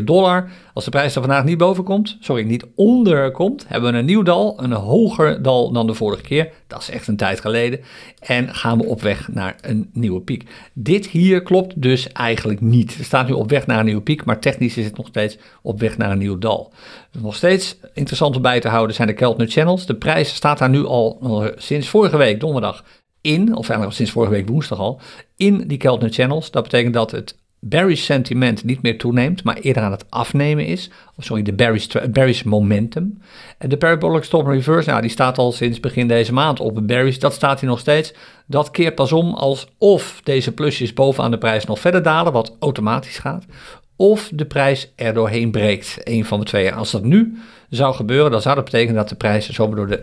16.004 0.00 0.04
dollar. 0.04 0.50
Als 0.74 0.84
de 0.84 0.90
prijs 0.90 1.14
er 1.14 1.20
vandaag 1.20 1.44
niet 1.44 1.58
boven 1.58 1.84
komt, 1.84 2.16
sorry, 2.20 2.42
niet 2.42 2.66
onder 2.74 3.30
komt, 3.30 3.64
hebben 3.68 3.92
we 3.92 3.98
een 3.98 4.04
nieuw 4.04 4.22
dal, 4.22 4.62
een 4.62 4.72
hoger 4.72 5.42
dal 5.42 5.72
dan 5.72 5.86
de 5.86 5.94
vorige 5.94 6.22
keer. 6.22 6.52
Dat 6.66 6.80
is 6.80 6.90
echt 6.90 7.06
een 7.06 7.16
tijd 7.16 7.40
geleden. 7.40 7.80
En 8.18 8.54
gaan 8.54 8.78
we 8.78 8.84
op 8.84 9.02
weg 9.02 9.28
naar 9.28 9.56
een 9.60 9.90
nieuwe 9.92 10.20
piek. 10.20 10.50
Dit 10.72 11.06
hier 11.06 11.42
klopt 11.42 11.82
dus 11.82 12.12
eigenlijk 12.12 12.60
niet. 12.60 12.98
Er 12.98 13.04
staat 13.04 13.28
nu 13.28 13.32
op 13.32 13.50
weg 13.50 13.66
naar 13.66 13.78
een 13.78 13.84
nieuwe 13.84 14.02
piek, 14.02 14.24
maar 14.24 14.40
technisch 14.40 14.76
is 14.76 14.84
het 14.84 14.96
nog 14.96 15.06
steeds 15.06 15.38
op 15.62 15.80
weg 15.80 15.96
naar 15.96 16.10
een 16.10 16.18
nieuw 16.18 16.38
dal. 16.38 16.72
Nog 17.12 17.34
steeds 17.34 17.76
interessant 17.92 18.36
om 18.36 18.42
bij 18.42 18.60
te 18.60 18.68
houden 18.68 18.96
zijn 18.96 19.08
de 19.08 19.14
Keltner 19.14 19.48
Channels. 19.48 19.86
De 19.86 19.96
prijs 19.96 20.34
staat 20.34 20.58
daar 20.58 20.70
nu 20.70 20.84
al 20.84 21.18
sinds 21.56 21.88
vorige 21.88 22.16
week 22.16 22.40
donderdag 22.40 22.84
in, 23.20 23.56
of 23.56 23.68
eigenlijk 23.68 23.96
sinds 23.96 24.12
vorige 24.12 24.32
week 24.32 24.48
woensdag 24.48 24.78
al, 24.78 25.00
in 25.36 25.66
die 25.66 25.78
Keltner 25.78 26.10
Channels. 26.10 26.50
Dat 26.50 26.62
betekent 26.62 26.94
dat 26.94 27.10
het 27.10 27.42
bearish 27.68 28.04
sentiment 28.04 28.64
niet 28.64 28.82
meer 28.82 28.98
toeneemt, 28.98 29.44
maar 29.44 29.56
eerder 29.56 29.82
aan 29.82 29.90
het 29.90 30.10
afnemen 30.10 30.66
is. 30.66 30.90
Of 31.16 31.24
sorry, 31.24 31.42
de 31.42 31.52
bearish, 31.52 31.86
bearish 32.10 32.42
momentum. 32.42 33.18
En 33.58 33.68
de 33.68 33.76
parabolic 33.76 34.24
stop 34.24 34.46
reverse, 34.46 34.88
nou, 34.88 35.00
die 35.00 35.10
staat 35.10 35.38
al 35.38 35.52
sinds 35.52 35.80
begin 35.80 36.08
deze 36.08 36.32
maand 36.32 36.60
op 36.60 36.76
een 36.76 36.86
bearish. 36.86 37.16
Dat 37.16 37.32
staat 37.32 37.60
hier 37.60 37.68
nog 37.68 37.78
steeds. 37.78 38.14
Dat 38.46 38.70
keert 38.70 38.94
pas 38.94 39.12
om 39.12 39.34
als 39.34 39.68
of 39.78 40.20
deze 40.24 40.52
plusjes 40.52 40.92
bovenaan 40.92 41.30
de 41.30 41.38
prijs 41.38 41.64
nog 41.64 41.78
verder 41.80 42.02
dalen, 42.02 42.32
wat 42.32 42.56
automatisch 42.58 43.18
gaat. 43.18 43.44
Of 43.96 44.30
de 44.34 44.44
prijs 44.44 44.92
er 44.96 45.14
doorheen 45.14 45.50
breekt. 45.50 46.00
Een 46.04 46.24
van 46.24 46.40
de 46.40 46.46
twee. 46.46 46.72
als 46.72 46.90
dat 46.90 47.04
nu 47.04 47.38
zou 47.68 47.94
gebeuren, 47.94 48.30
dan 48.30 48.42
zou 48.42 48.54
dat 48.54 48.64
betekenen 48.64 48.94
dat 48.94 49.08
de 49.08 49.14
prijs 49.14 49.48
zomaar 49.48 49.76
door 49.76 49.86
de 49.86 50.00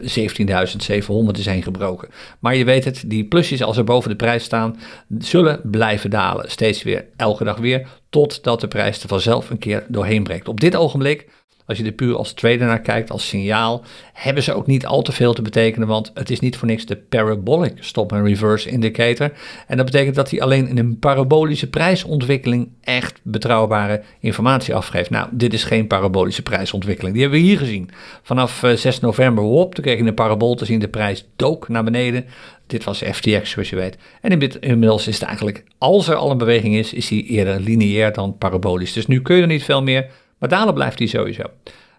17.700 1.33 1.39
is 1.39 1.45
heen 1.45 1.63
gebroken. 1.63 2.09
Maar 2.39 2.55
je 2.55 2.65
weet 2.65 2.85
het, 2.85 3.03
die 3.05 3.25
plusjes 3.25 3.63
als 3.63 3.75
ze 3.75 3.83
boven 3.83 4.09
de 4.09 4.15
prijs 4.15 4.43
staan, 4.43 4.79
zullen 5.19 5.61
blijven 5.63 6.09
dalen. 6.09 6.51
Steeds 6.51 6.83
weer, 6.83 7.05
elke 7.15 7.43
dag 7.43 7.57
weer, 7.57 7.87
totdat 8.09 8.61
de 8.61 8.67
prijs 8.67 9.03
er 9.03 9.09
vanzelf 9.09 9.49
een 9.49 9.57
keer 9.57 9.85
doorheen 9.87 10.23
breekt. 10.23 10.47
Op 10.47 10.59
dit 10.59 10.75
ogenblik 10.75 11.27
als 11.71 11.79
je 11.79 11.85
er 11.85 11.91
puur 11.95 12.15
als 12.15 12.33
trader 12.33 12.67
naar 12.67 12.81
kijkt, 12.81 13.11
als 13.11 13.27
signaal, 13.27 13.83
hebben 14.13 14.43
ze 14.43 14.53
ook 14.53 14.67
niet 14.67 14.85
al 14.85 15.01
te 15.01 15.11
veel 15.11 15.33
te 15.33 15.41
betekenen, 15.41 15.87
want 15.87 16.11
het 16.13 16.29
is 16.29 16.39
niet 16.39 16.57
voor 16.57 16.67
niks 16.67 16.85
de 16.85 16.95
parabolic 16.95 17.73
stop 17.79 18.13
and 18.13 18.27
reverse 18.27 18.69
indicator. 18.69 19.31
En 19.67 19.77
dat 19.77 19.85
betekent 19.85 20.15
dat 20.15 20.29
hij 20.29 20.41
alleen 20.41 20.67
in 20.67 20.77
een 20.77 20.99
parabolische 20.99 21.69
prijsontwikkeling 21.69 22.69
echt 22.81 23.19
betrouwbare 23.23 24.01
informatie 24.19 24.75
afgeeft. 24.75 25.09
Nou, 25.09 25.27
dit 25.31 25.53
is 25.53 25.63
geen 25.63 25.87
parabolische 25.87 26.41
prijsontwikkeling. 26.41 27.13
Die 27.13 27.23
hebben 27.23 27.41
we 27.41 27.47
hier 27.47 27.57
gezien. 27.57 27.89
Vanaf 28.21 28.63
6 28.75 28.85
eh, 28.85 29.01
november, 29.01 29.43
hop, 29.43 29.75
toen 29.75 29.83
kreeg 29.83 29.97
je 29.97 30.05
een 30.05 30.13
parabool 30.13 30.55
te 30.55 30.65
zien, 30.65 30.79
de 30.79 30.87
prijs 30.87 31.27
dook 31.35 31.67
naar 31.67 31.83
beneden. 31.83 32.25
Dit 32.67 32.83
was 32.83 33.03
FTX, 33.11 33.49
zoals 33.49 33.69
je 33.69 33.75
weet. 33.75 33.97
En 34.21 34.39
inmiddels 34.59 35.07
is 35.07 35.19
het 35.19 35.23
eigenlijk, 35.23 35.63
als 35.77 36.07
er 36.07 36.15
al 36.15 36.31
een 36.31 36.37
beweging 36.37 36.75
is, 36.75 36.93
is 36.93 37.07
die 37.07 37.23
eerder 37.23 37.59
lineair 37.59 38.13
dan 38.13 38.37
parabolisch. 38.37 38.93
Dus 38.93 39.07
nu 39.07 39.21
kun 39.21 39.35
je 39.35 39.41
er 39.41 39.47
niet 39.47 39.63
veel 39.63 39.83
meer 39.83 40.09
maar 40.41 40.49
dalen 40.49 40.73
blijft 40.73 40.99
hij 40.99 41.07
sowieso. 41.07 41.43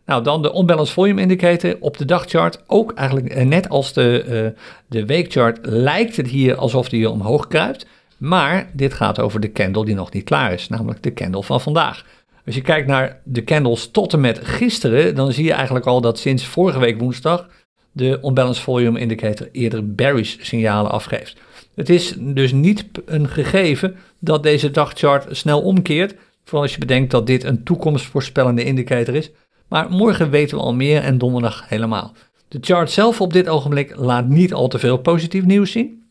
Nou, 0.07 0.23
dan 0.23 0.43
de 0.43 0.55
unbalanced 0.57 0.95
volume 0.95 1.21
indicator 1.21 1.77
op 1.81 1.97
de 1.99 2.05
dagchart. 2.05 2.63
Ook 2.67 2.93
eigenlijk 2.93 3.29
eh, 3.29 3.47
net 3.47 3.69
als 3.69 3.93
de, 3.93 4.25
uh, 4.29 4.61
de 4.87 5.07
weekchart 5.07 5.59
lijkt 5.63 6.17
het 6.17 6.29
hier 6.29 6.57
alsof 6.57 6.89
die 6.89 7.11
omhoog 7.11 7.47
kruipt. 7.47 7.87
Maar 8.19 8.71
dit 8.73 8.95
gaat 8.95 9.21
over 9.21 9.41
de 9.41 9.53
candle 9.53 9.85
die 9.85 9.95
nog 9.95 10.13
niet 10.13 10.25
klaar 10.25 10.53
is, 10.53 10.69
namelijk 10.69 11.03
de 11.03 11.13
candle 11.13 11.43
van 11.43 11.61
vandaag. 11.61 12.05
Als 12.47 12.55
je 12.55 12.61
kijkt 12.61 12.87
naar 12.87 13.21
de 13.25 13.45
candles 13.45 13.91
tot 13.91 14.13
en 14.13 14.21
met 14.21 14.41
gisteren, 14.43 15.15
dan 15.15 15.33
zie 15.33 15.45
je 15.45 15.53
eigenlijk 15.53 15.87
al 15.87 16.01
dat 16.01 16.19
sinds 16.19 16.45
vorige 16.45 16.79
week 16.79 16.99
woensdag 16.99 17.49
de 17.93 18.21
unbalanced 18.25 18.63
volume 18.63 19.01
indicator 19.01 19.49
eerder 19.53 19.95
bearish 19.95 20.37
signalen 20.41 20.91
afgeeft. 20.91 21.37
Het 21.75 21.89
is 21.89 22.15
dus 22.19 22.53
niet 22.53 22.85
een 23.05 23.29
gegeven 23.29 23.97
dat 24.19 24.43
deze 24.43 24.71
dagchart 24.71 25.37
snel 25.37 25.63
omkeert. 25.63 26.15
Vooral 26.45 26.63
als 26.63 26.73
je 26.73 26.79
bedenkt 26.79 27.11
dat 27.11 27.27
dit 27.27 27.45
een 27.45 27.65
toekomstvoorspellende 27.65 28.65
indicator 28.65 29.15
is. 29.15 29.31
Maar 29.69 29.91
morgen 29.91 30.31
weten 30.31 30.57
we 30.57 30.63
al 30.63 30.75
meer 30.75 31.03
en 31.03 31.19
donderdag 31.19 31.69
helemaal. 31.69 32.13
De 32.49 32.59
chart 32.61 32.91
zelf 32.91 33.21
op 33.21 33.33
dit 33.33 33.49
ogenblik 33.49 33.97
laat 33.97 34.29
niet 34.29 34.55
al 34.55 34.69
te 34.69 34.79
veel 34.79 34.97
positief 34.97 35.45
nieuws 35.45 35.71
zien. 35.71 36.03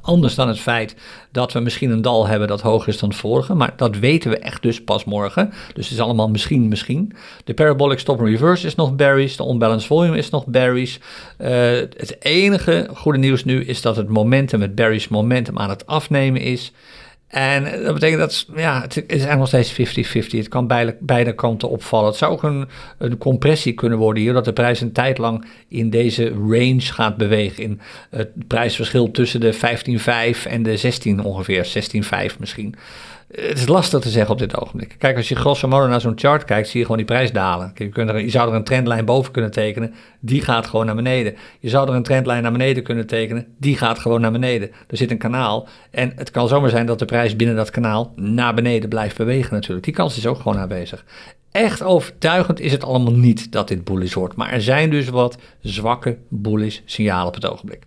Anders 0.00 0.34
dan 0.34 0.48
het 0.48 0.60
feit 0.60 0.96
dat 1.32 1.52
we 1.52 1.60
misschien 1.60 1.90
een 1.90 2.02
dal 2.02 2.26
hebben 2.26 2.48
dat 2.48 2.60
hoger 2.60 2.88
is 2.88 2.98
dan 2.98 3.08
het 3.08 3.18
vorige. 3.18 3.54
Maar 3.54 3.72
dat 3.76 3.98
weten 3.98 4.30
we 4.30 4.38
echt 4.38 4.62
dus 4.62 4.84
pas 4.84 5.04
morgen. 5.04 5.52
Dus 5.74 5.84
het 5.84 5.94
is 5.94 6.04
allemaal 6.04 6.28
misschien, 6.28 6.68
misschien. 6.68 7.12
De 7.44 7.54
parabolic 7.54 7.98
stop 7.98 8.18
and 8.18 8.28
reverse 8.28 8.66
is 8.66 8.74
nog 8.74 8.96
bearish. 8.96 9.36
De 9.36 9.48
unbalanced 9.48 9.86
volume 9.86 10.16
is 10.16 10.30
nog 10.30 10.46
bearish. 10.46 10.96
Uh, 11.38 11.48
het 11.96 12.16
enige 12.20 12.88
goede 12.94 13.18
nieuws 13.18 13.44
nu 13.44 13.64
is 13.64 13.82
dat 13.82 13.96
het 13.96 14.08
momentum, 14.08 14.60
het 14.60 14.74
bearish 14.74 15.08
momentum 15.08 15.58
aan 15.58 15.70
het 15.70 15.86
afnemen 15.86 16.40
is. 16.40 16.72
En 17.28 17.82
dat 17.82 17.94
betekent 17.94 18.20
dat 18.20 18.46
ja, 18.56 18.80
het 18.80 18.96
is 18.96 19.04
eigenlijk 19.06 19.38
nog 19.38 19.48
steeds 19.48 19.96
50-50. 20.32 20.36
Het 20.36 20.48
kan 20.48 20.66
beide, 20.66 20.96
beide 21.00 21.34
kanten 21.34 21.68
opvallen. 21.68 22.08
Het 22.08 22.16
zou 22.16 22.32
ook 22.32 22.42
een, 22.42 22.68
een 22.98 23.18
compressie 23.18 23.72
kunnen 23.72 23.98
worden 23.98 24.22
hier, 24.22 24.32
dat 24.32 24.44
de 24.44 24.52
prijs 24.52 24.80
een 24.80 24.92
tijd 24.92 25.18
lang 25.18 25.44
in 25.68 25.90
deze 25.90 26.28
range 26.28 26.80
gaat 26.80 27.16
bewegen. 27.16 27.62
In 27.62 27.80
het 28.10 28.46
prijsverschil 28.46 29.10
tussen 29.10 29.40
de 29.40 29.54
15,5 29.54 30.50
en 30.50 30.62
de 30.62 30.76
16 30.76 31.24
ongeveer, 31.24 31.66
16,5 32.30 32.38
misschien 32.38 32.74
het 33.30 33.58
is 33.58 33.66
lastig 33.66 34.00
te 34.00 34.08
zeggen 34.08 34.32
op 34.32 34.38
dit 34.38 34.60
ogenblik. 34.60 34.94
Kijk, 34.98 35.16
als 35.16 35.28
je 35.28 35.34
grosso 35.34 35.68
modo 35.68 35.86
naar 35.86 36.00
zo'n 36.00 36.18
chart 36.18 36.44
kijkt, 36.44 36.68
zie 36.68 36.78
je 36.78 36.82
gewoon 36.82 36.96
die 36.96 37.06
prijs 37.06 37.32
dalen. 37.32 37.72
Je, 37.74 37.88
kunt 37.88 38.08
er, 38.08 38.20
je 38.20 38.30
zou 38.30 38.50
er 38.50 38.54
een 38.54 38.64
trendlijn 38.64 39.04
boven 39.04 39.32
kunnen 39.32 39.50
tekenen, 39.50 39.94
die 40.20 40.42
gaat 40.42 40.66
gewoon 40.66 40.86
naar 40.86 40.94
beneden. 40.94 41.34
Je 41.60 41.68
zou 41.68 41.88
er 41.88 41.94
een 41.94 42.02
trendlijn 42.02 42.42
naar 42.42 42.52
beneden 42.52 42.82
kunnen 42.82 43.06
tekenen, 43.06 43.46
die 43.58 43.76
gaat 43.76 43.98
gewoon 43.98 44.20
naar 44.20 44.32
beneden. 44.32 44.70
Er 44.86 44.96
zit 44.96 45.10
een 45.10 45.18
kanaal 45.18 45.68
en 45.90 46.12
het 46.16 46.30
kan 46.30 46.48
zomaar 46.48 46.70
zijn 46.70 46.86
dat 46.86 46.98
de 46.98 47.04
prijs 47.04 47.36
binnen 47.36 47.56
dat 47.56 47.70
kanaal 47.70 48.12
naar 48.16 48.54
beneden 48.54 48.88
blijft 48.88 49.16
bewegen 49.16 49.54
natuurlijk. 49.54 49.84
Die 49.84 49.94
kans 49.94 50.16
is 50.16 50.26
ook 50.26 50.36
gewoon 50.36 50.58
aanwezig. 50.58 51.04
Echt 51.52 51.82
overtuigend 51.82 52.60
is 52.60 52.72
het 52.72 52.84
allemaal 52.84 53.14
niet 53.14 53.52
dat 53.52 53.68
dit 53.68 53.84
bullish 53.84 54.14
wordt, 54.14 54.36
maar 54.36 54.52
er 54.52 54.62
zijn 54.62 54.90
dus 54.90 55.08
wat 55.08 55.38
zwakke 55.60 56.18
bullish 56.28 56.78
signalen 56.84 57.26
op 57.26 57.34
het 57.34 57.46
ogenblik. 57.46 57.82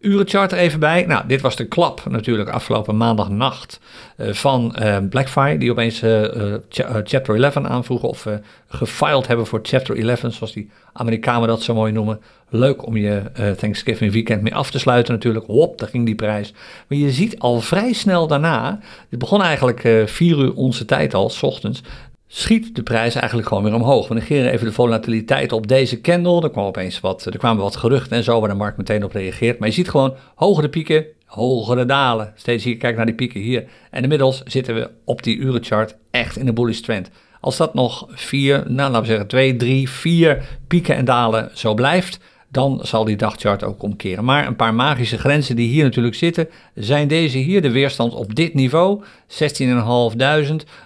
Urenchart 0.00 0.52
even 0.52 0.80
bij. 0.80 1.04
Nou, 1.06 1.26
dit 1.26 1.40
was 1.40 1.56
de 1.56 1.64
klap 1.64 2.02
natuurlijk 2.08 2.48
afgelopen 2.48 2.96
maandagnacht 2.96 3.80
uh, 4.16 4.32
van 4.32 4.76
uh, 4.78 4.96
Blackfire, 5.10 5.58
die 5.58 5.70
opeens 5.70 6.02
uh, 6.02 6.54
Chapter 7.02 7.42
11 7.42 7.56
aanvroegen 7.56 8.08
of 8.08 8.26
gefiled 8.68 9.26
hebben 9.26 9.46
voor 9.46 9.60
Chapter 9.62 9.98
11, 10.08 10.18
zoals 10.18 10.52
die 10.52 10.70
Amerikanen 10.92 11.48
dat 11.48 11.62
zo 11.62 11.74
mooi 11.74 11.92
noemen. 11.92 12.20
Leuk 12.48 12.86
om 12.86 12.96
je 12.96 13.22
Thanksgiving 13.56 14.12
weekend 14.12 14.42
mee 14.42 14.54
af 14.54 14.70
te 14.70 14.78
sluiten 14.78 15.14
natuurlijk. 15.14 15.46
Hop, 15.46 15.78
daar 15.78 15.88
ging 15.88 16.06
die 16.06 16.14
prijs. 16.14 16.52
Maar 16.88 16.98
je 16.98 17.10
ziet 17.10 17.38
al 17.38 17.60
vrij 17.60 17.92
snel 17.92 18.26
daarna, 18.26 18.80
het 19.08 19.18
begon 19.18 19.42
eigenlijk 19.42 19.80
4 20.06 20.38
uur 20.38 20.54
onze 20.54 20.84
tijd 20.84 21.14
al, 21.14 21.30
s 21.30 21.42
ochtends, 21.42 21.82
schiet 22.28 22.76
de 22.76 22.82
prijs 22.82 23.14
eigenlijk 23.14 23.48
gewoon 23.48 23.64
weer 23.64 23.74
omhoog. 23.74 24.08
We 24.08 24.14
negeren 24.14 24.52
even 24.52 24.66
de 24.66 24.72
volatiliteit 24.72 25.52
op 25.52 25.66
deze 25.66 26.00
candle. 26.00 26.42
Er, 26.42 26.50
kwam 26.50 26.64
opeens 26.64 27.00
wat, 27.00 27.24
er 27.24 27.38
kwamen 27.38 27.62
wat 27.62 27.76
geruchten 27.76 28.16
en 28.16 28.24
zo 28.24 28.40
waar 28.40 28.48
de 28.48 28.54
markt 28.54 28.76
meteen 28.76 29.04
op 29.04 29.12
reageert. 29.12 29.58
Maar 29.58 29.68
je 29.68 29.74
ziet 29.74 29.90
gewoon 29.90 30.14
hogere 30.34 30.68
pieken, 30.68 31.06
hogere 31.24 31.86
dalen. 31.86 32.32
Steeds 32.36 32.64
hier, 32.64 32.76
kijk 32.76 32.96
naar 32.96 33.06
die 33.06 33.14
pieken 33.14 33.40
hier. 33.40 33.64
En 33.90 34.02
inmiddels 34.02 34.42
zitten 34.44 34.74
we 34.74 34.90
op 35.04 35.22
die 35.22 35.36
urenchart 35.36 35.96
echt 36.10 36.36
in 36.36 36.48
een 36.48 36.54
bullish 36.54 36.80
trend. 36.80 37.10
Als 37.40 37.56
dat 37.56 37.74
nog 37.74 38.06
vier, 38.10 38.64
nou 38.66 38.90
laten 38.90 39.00
we 39.00 39.06
zeggen 39.06 39.26
twee, 39.26 39.56
drie, 39.56 39.88
vier 39.88 40.58
pieken 40.66 40.96
en 40.96 41.04
dalen 41.04 41.50
zo 41.54 41.74
blijft, 41.74 42.20
dan 42.50 42.80
zal 42.82 43.04
die 43.04 43.16
dagchart 43.16 43.64
ook 43.64 43.82
omkeren. 43.82 44.24
Maar 44.24 44.46
een 44.46 44.56
paar 44.56 44.74
magische 44.74 45.18
grenzen 45.18 45.56
die 45.56 45.68
hier 45.68 45.84
natuurlijk 45.84 46.14
zitten, 46.14 46.48
zijn 46.74 47.08
deze 47.08 47.38
hier. 47.38 47.62
De 47.62 47.70
weerstand 47.70 48.14
op 48.14 48.34
dit 48.34 48.54
niveau, 48.54 49.02
16.500. 49.26 49.36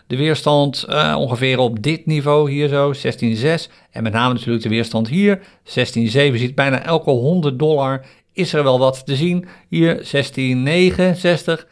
De 0.07 0.17
weerstand 0.17 0.87
uh, 0.89 1.17
ongeveer 1.19 1.59
op 1.59 1.83
dit 1.83 2.07
niveau 2.07 2.51
hier 2.51 2.69
zo, 2.69 2.93
16.6. 2.95 3.73
En 3.91 4.03
met 4.03 4.13
name 4.13 4.35
natuurlijk 4.35 4.63
de 4.63 4.69
weerstand 4.69 5.09
hier, 5.09 5.39
16.7. 5.39 5.45
Je 5.73 6.33
ziet 6.35 6.55
bijna 6.55 6.83
elke 6.83 7.11
100 7.11 7.59
dollar 7.59 8.05
is 8.33 8.53
er 8.53 8.63
wel 8.63 8.79
wat 8.79 9.07
te 9.07 9.17
zien. 9.17 9.47
Hier 9.69 9.97
16,69 9.97 11.69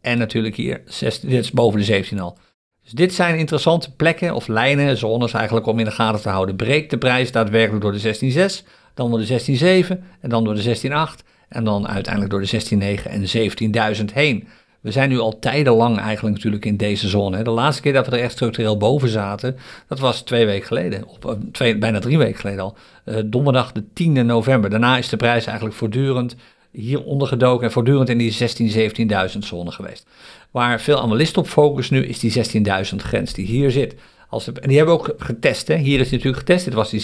en 0.00 0.18
natuurlijk 0.18 0.56
hier 0.56 0.82
16, 0.86 1.28
dit 1.28 1.44
is 1.44 1.50
boven 1.50 1.78
de 1.78 1.84
17 1.84 2.20
al. 2.20 2.38
Dus 2.82 2.92
dit 2.92 3.14
zijn 3.14 3.38
interessante 3.38 3.94
plekken 3.94 4.34
of 4.34 4.46
lijnen, 4.46 4.96
zones 4.96 5.32
eigenlijk 5.32 5.66
om 5.66 5.78
in 5.78 5.84
de 5.84 5.90
gaten 5.90 6.22
te 6.22 6.28
houden. 6.28 6.56
Breekt 6.56 6.90
de 6.90 6.98
prijs 6.98 7.32
daadwerkelijk 7.32 7.82
door 7.82 7.92
de 7.92 8.60
16,6 8.62 8.66
dan 8.94 9.10
door 9.10 9.18
de 9.18 9.84
16.7 9.84 9.88
en 10.20 10.28
dan 10.28 10.44
door 10.44 10.54
de 10.54 10.76
16.8 11.18 11.24
en 11.48 11.64
dan 11.64 11.88
uiteindelijk 11.88 12.32
door 12.32 12.42
de 12.42 12.98
16.9 12.98 13.10
en 13.10 13.96
17.000 13.96 14.04
heen. 14.14 14.48
We 14.80 14.90
zijn 14.90 15.08
nu 15.08 15.18
al 15.18 15.38
tijdenlang 15.38 15.98
eigenlijk 15.98 16.34
natuurlijk 16.34 16.64
in 16.64 16.76
deze 16.76 17.08
zone. 17.08 17.42
De 17.42 17.50
laatste 17.50 17.82
keer 17.82 17.92
dat 17.92 18.06
we 18.06 18.16
er 18.16 18.22
echt 18.22 18.32
structureel 18.32 18.76
boven 18.76 19.08
zaten, 19.08 19.56
dat 19.88 19.98
was 19.98 20.22
twee 20.22 20.46
weken 20.46 20.66
geleden, 20.66 21.06
of 21.06 21.24
eh, 21.24 21.32
twee, 21.52 21.78
bijna 21.78 21.98
drie 21.98 22.18
weken 22.18 22.40
geleden 22.40 22.62
al, 22.62 22.76
uh, 23.04 23.18
donderdag 23.24 23.72
de 23.72 23.82
10e 23.82 24.24
november. 24.26 24.70
Daarna 24.70 24.96
is 24.96 25.08
de 25.08 25.16
prijs 25.16 25.46
eigenlijk 25.46 25.76
voortdurend 25.76 26.36
hier 26.70 27.04
ondergedoken 27.04 27.66
en 27.66 27.72
voortdurend 27.72 28.08
in 28.08 28.18
die 28.18 28.30
16, 28.30 28.92
17.000 29.32 29.38
zone 29.38 29.70
geweest. 29.70 30.06
Waar 30.50 30.80
veel 30.80 31.02
analisten 31.02 31.42
op 31.42 31.48
focussen 31.48 31.96
nu 31.96 32.06
is 32.06 32.18
die 32.18 32.62
16.000 32.90 32.96
grens 32.96 33.32
die 33.32 33.46
hier 33.46 33.70
zit. 33.70 33.94
En 34.42 34.68
die 34.68 34.76
hebben 34.76 34.96
we 34.96 35.00
ook 35.00 35.14
getest. 35.18 35.68
Hè. 35.68 35.76
Hier 35.76 36.00
is 36.00 36.10
natuurlijk 36.10 36.38
getest. 36.38 36.64
Dit 36.64 36.74
was 36.74 36.90
die 36.90 37.02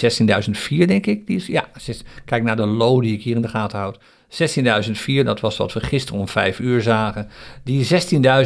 16.004, 0.83 0.85
denk 0.85 1.05
ik. 1.05 1.27
Die 1.27 1.35
is, 1.35 1.47
ja, 1.47 1.67
kijk 2.25 2.43
naar 2.43 2.55
de 2.55 2.65
low 2.65 3.01
die 3.01 3.13
ik 3.13 3.21
hier 3.21 3.35
in 3.35 3.41
de 3.41 3.47
gaten 3.47 3.79
houd. 3.79 3.99
16.004, 4.29 5.23
dat 5.23 5.39
was 5.39 5.57
wat 5.57 5.73
we 5.73 5.79
gisteren 5.79 6.19
om 6.19 6.27
5 6.27 6.59
uur 6.59 6.81
zagen. 6.81 7.29
Die 7.63 7.87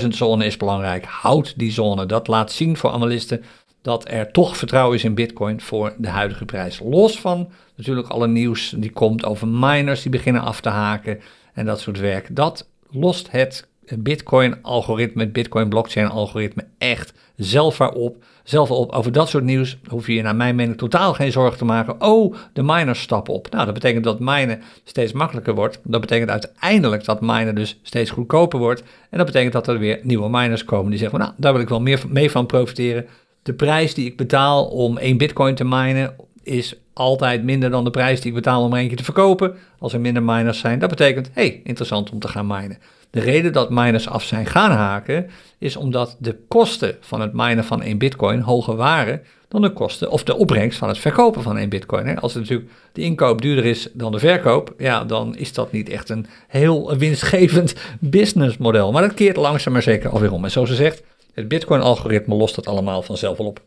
16.000 0.02 0.08
zone 0.08 0.46
is 0.46 0.58
belangrijk. 0.58 1.06
Houd 1.06 1.54
die 1.58 1.72
zone. 1.72 2.06
Dat 2.06 2.28
laat 2.28 2.52
zien 2.52 2.78
voor 2.78 2.92
analisten 2.92 3.44
dat 3.82 4.10
er 4.10 4.32
toch 4.32 4.58
vertrouwen 4.58 4.98
is 4.98 5.04
in 5.04 5.14
Bitcoin 5.14 5.62
voor 5.62 5.94
de 5.98 6.08
huidige 6.08 6.46
prijs. 6.46 6.80
Los 6.84 7.20
van 7.20 7.50
natuurlijk 7.76 8.08
alle 8.08 8.28
nieuws 8.28 8.74
die 8.78 8.92
komt 8.92 9.26
over 9.26 9.48
miners 9.48 10.02
die 10.02 10.12
beginnen 10.12 10.42
af 10.42 10.62
te 10.62 10.70
haken 10.70 11.20
en 11.54 11.66
dat 11.66 11.80
soort 11.80 12.00
werk. 12.00 12.36
Dat 12.36 12.68
lost 12.90 13.32
het 13.32 13.68
Bitcoin-algoritme, 13.98 15.24
het 15.24 15.34
Bitcoin-blockchain-algoritme 15.34 16.66
echt 16.78 17.14
zelf 17.36 17.82
op. 17.82 18.24
Zelf 18.46 18.72
op. 18.72 18.92
Over 18.92 19.12
dat 19.12 19.30
soort 19.30 19.44
nieuws 19.44 19.78
hoef 19.88 20.08
je 20.08 20.14
je 20.14 20.22
naar 20.22 20.36
mijn 20.36 20.56
mening 20.56 20.78
totaal 20.78 21.14
geen 21.14 21.32
zorgen 21.32 21.58
te 21.58 21.66
maken. 21.66 22.02
Oh, 22.02 22.36
de 22.54 22.64
miners 22.64 23.02
stappen 23.02 23.34
op. 23.34 23.50
Nou, 23.50 23.66
dat 23.66 23.74
betekent 23.74 24.04
dat 24.04 24.20
minen 24.20 24.62
steeds 24.84 25.12
makkelijker 25.12 25.56
wordt. 25.56 25.80
Dat 25.84 26.02
betekent 26.02 26.30
uiteindelijk 26.30 27.06
dat 27.06 27.22
minen 27.22 27.56
dus 27.56 27.80
steeds 27.82 28.10
goedkoper 28.10 28.60
wordt. 28.60 28.84
En 29.10 29.18
dat 29.18 29.26
betekent 29.26 29.54
dat 29.54 29.68
er 29.68 29.80
weer 29.80 30.00
nieuwe 30.04 30.30
miners 30.30 30.66
komen 30.66 30.90
die 30.90 31.00
zeggen, 31.00 31.20
nou, 31.20 31.32
daar 31.38 31.54
wil 31.54 31.62
ik 31.62 31.70
wel 31.70 31.82
meer 31.82 32.04
mee 32.08 32.32
van 32.32 32.46
profiteren. 32.46 33.06
De 33.44 33.54
prijs 33.54 33.94
die 33.94 34.06
ik 34.06 34.18
betaal 34.18 34.66
om 34.66 34.98
één 34.98 35.18
bitcoin 35.18 35.56
te 35.56 35.66
minen 35.66 36.16
is 36.44 36.76
altijd 36.94 37.44
minder 37.44 37.70
dan 37.70 37.84
de 37.84 37.92
prijs 37.92 38.20
die 38.20 38.30
ik 38.30 38.36
betaal 38.36 38.64
om 38.64 38.74
er 38.74 38.80
eentje 38.80 38.98
te 38.98 39.04
verkopen. 39.04 39.56
Als 39.80 39.94
er 39.94 40.02
minder 40.02 40.24
miners 40.24 40.60
zijn, 40.60 40.80
dat 40.80 40.90
betekent, 40.90 41.30
hey, 41.34 41.62
interessant 41.64 42.12
om 42.12 42.20
te 42.20 42.28
gaan 42.28 42.48
minen. 42.48 42.78
De 43.16 43.22
reden 43.22 43.54
dat 43.54 43.70
miners 43.70 44.10
af 44.10 44.24
zijn 44.24 44.46
gaan 44.46 44.72
haken, 44.72 45.30
is 45.58 45.76
omdat 45.76 46.16
de 46.20 46.38
kosten 46.48 46.98
van 47.00 47.22
het 47.22 47.34
minen 47.34 47.64
van 47.64 47.82
één 47.82 47.98
bitcoin 47.98 48.40
hoger 48.40 48.76
waren 48.76 49.22
dan 49.48 49.62
de 49.62 49.70
kosten 49.70 50.12
of 50.12 50.24
de 50.24 50.36
opbrengst 50.36 50.78
van 50.78 50.88
het 50.88 50.98
verkopen 50.98 51.42
van 51.42 51.58
één 51.58 51.70
bitcoin. 51.70 52.20
Als 52.20 52.34
natuurlijk 52.34 52.70
de 52.94 53.02
inkoop 53.02 53.42
duurder 53.42 53.66
is 53.66 53.90
dan 53.94 54.12
de 54.12 54.20
verkoop, 54.20 54.74
ja, 54.78 55.04
dan 55.04 55.36
is 55.36 55.54
dat 55.54 55.72
niet 55.72 55.90
echt 55.90 56.10
een 56.10 56.26
heel 56.48 56.98
winstgevend 56.98 57.76
businessmodel. 58.00 58.92
Maar 58.92 59.02
dat 59.02 59.14
keert 59.14 59.36
langzaam 59.36 59.74
maar 59.74 59.82
zeker 59.82 60.10
alweer 60.10 60.32
om. 60.32 60.44
En 60.44 60.52
zoals 60.52 60.70
ze 60.70 60.76
zegt, 60.76 61.04
het 61.34 61.48
bitcoin-algoritme 61.48 62.36
lost 62.36 62.56
dat 62.56 62.68
allemaal 62.68 63.02
vanzelf 63.02 63.38
wel 63.38 63.48
op. 63.48 63.62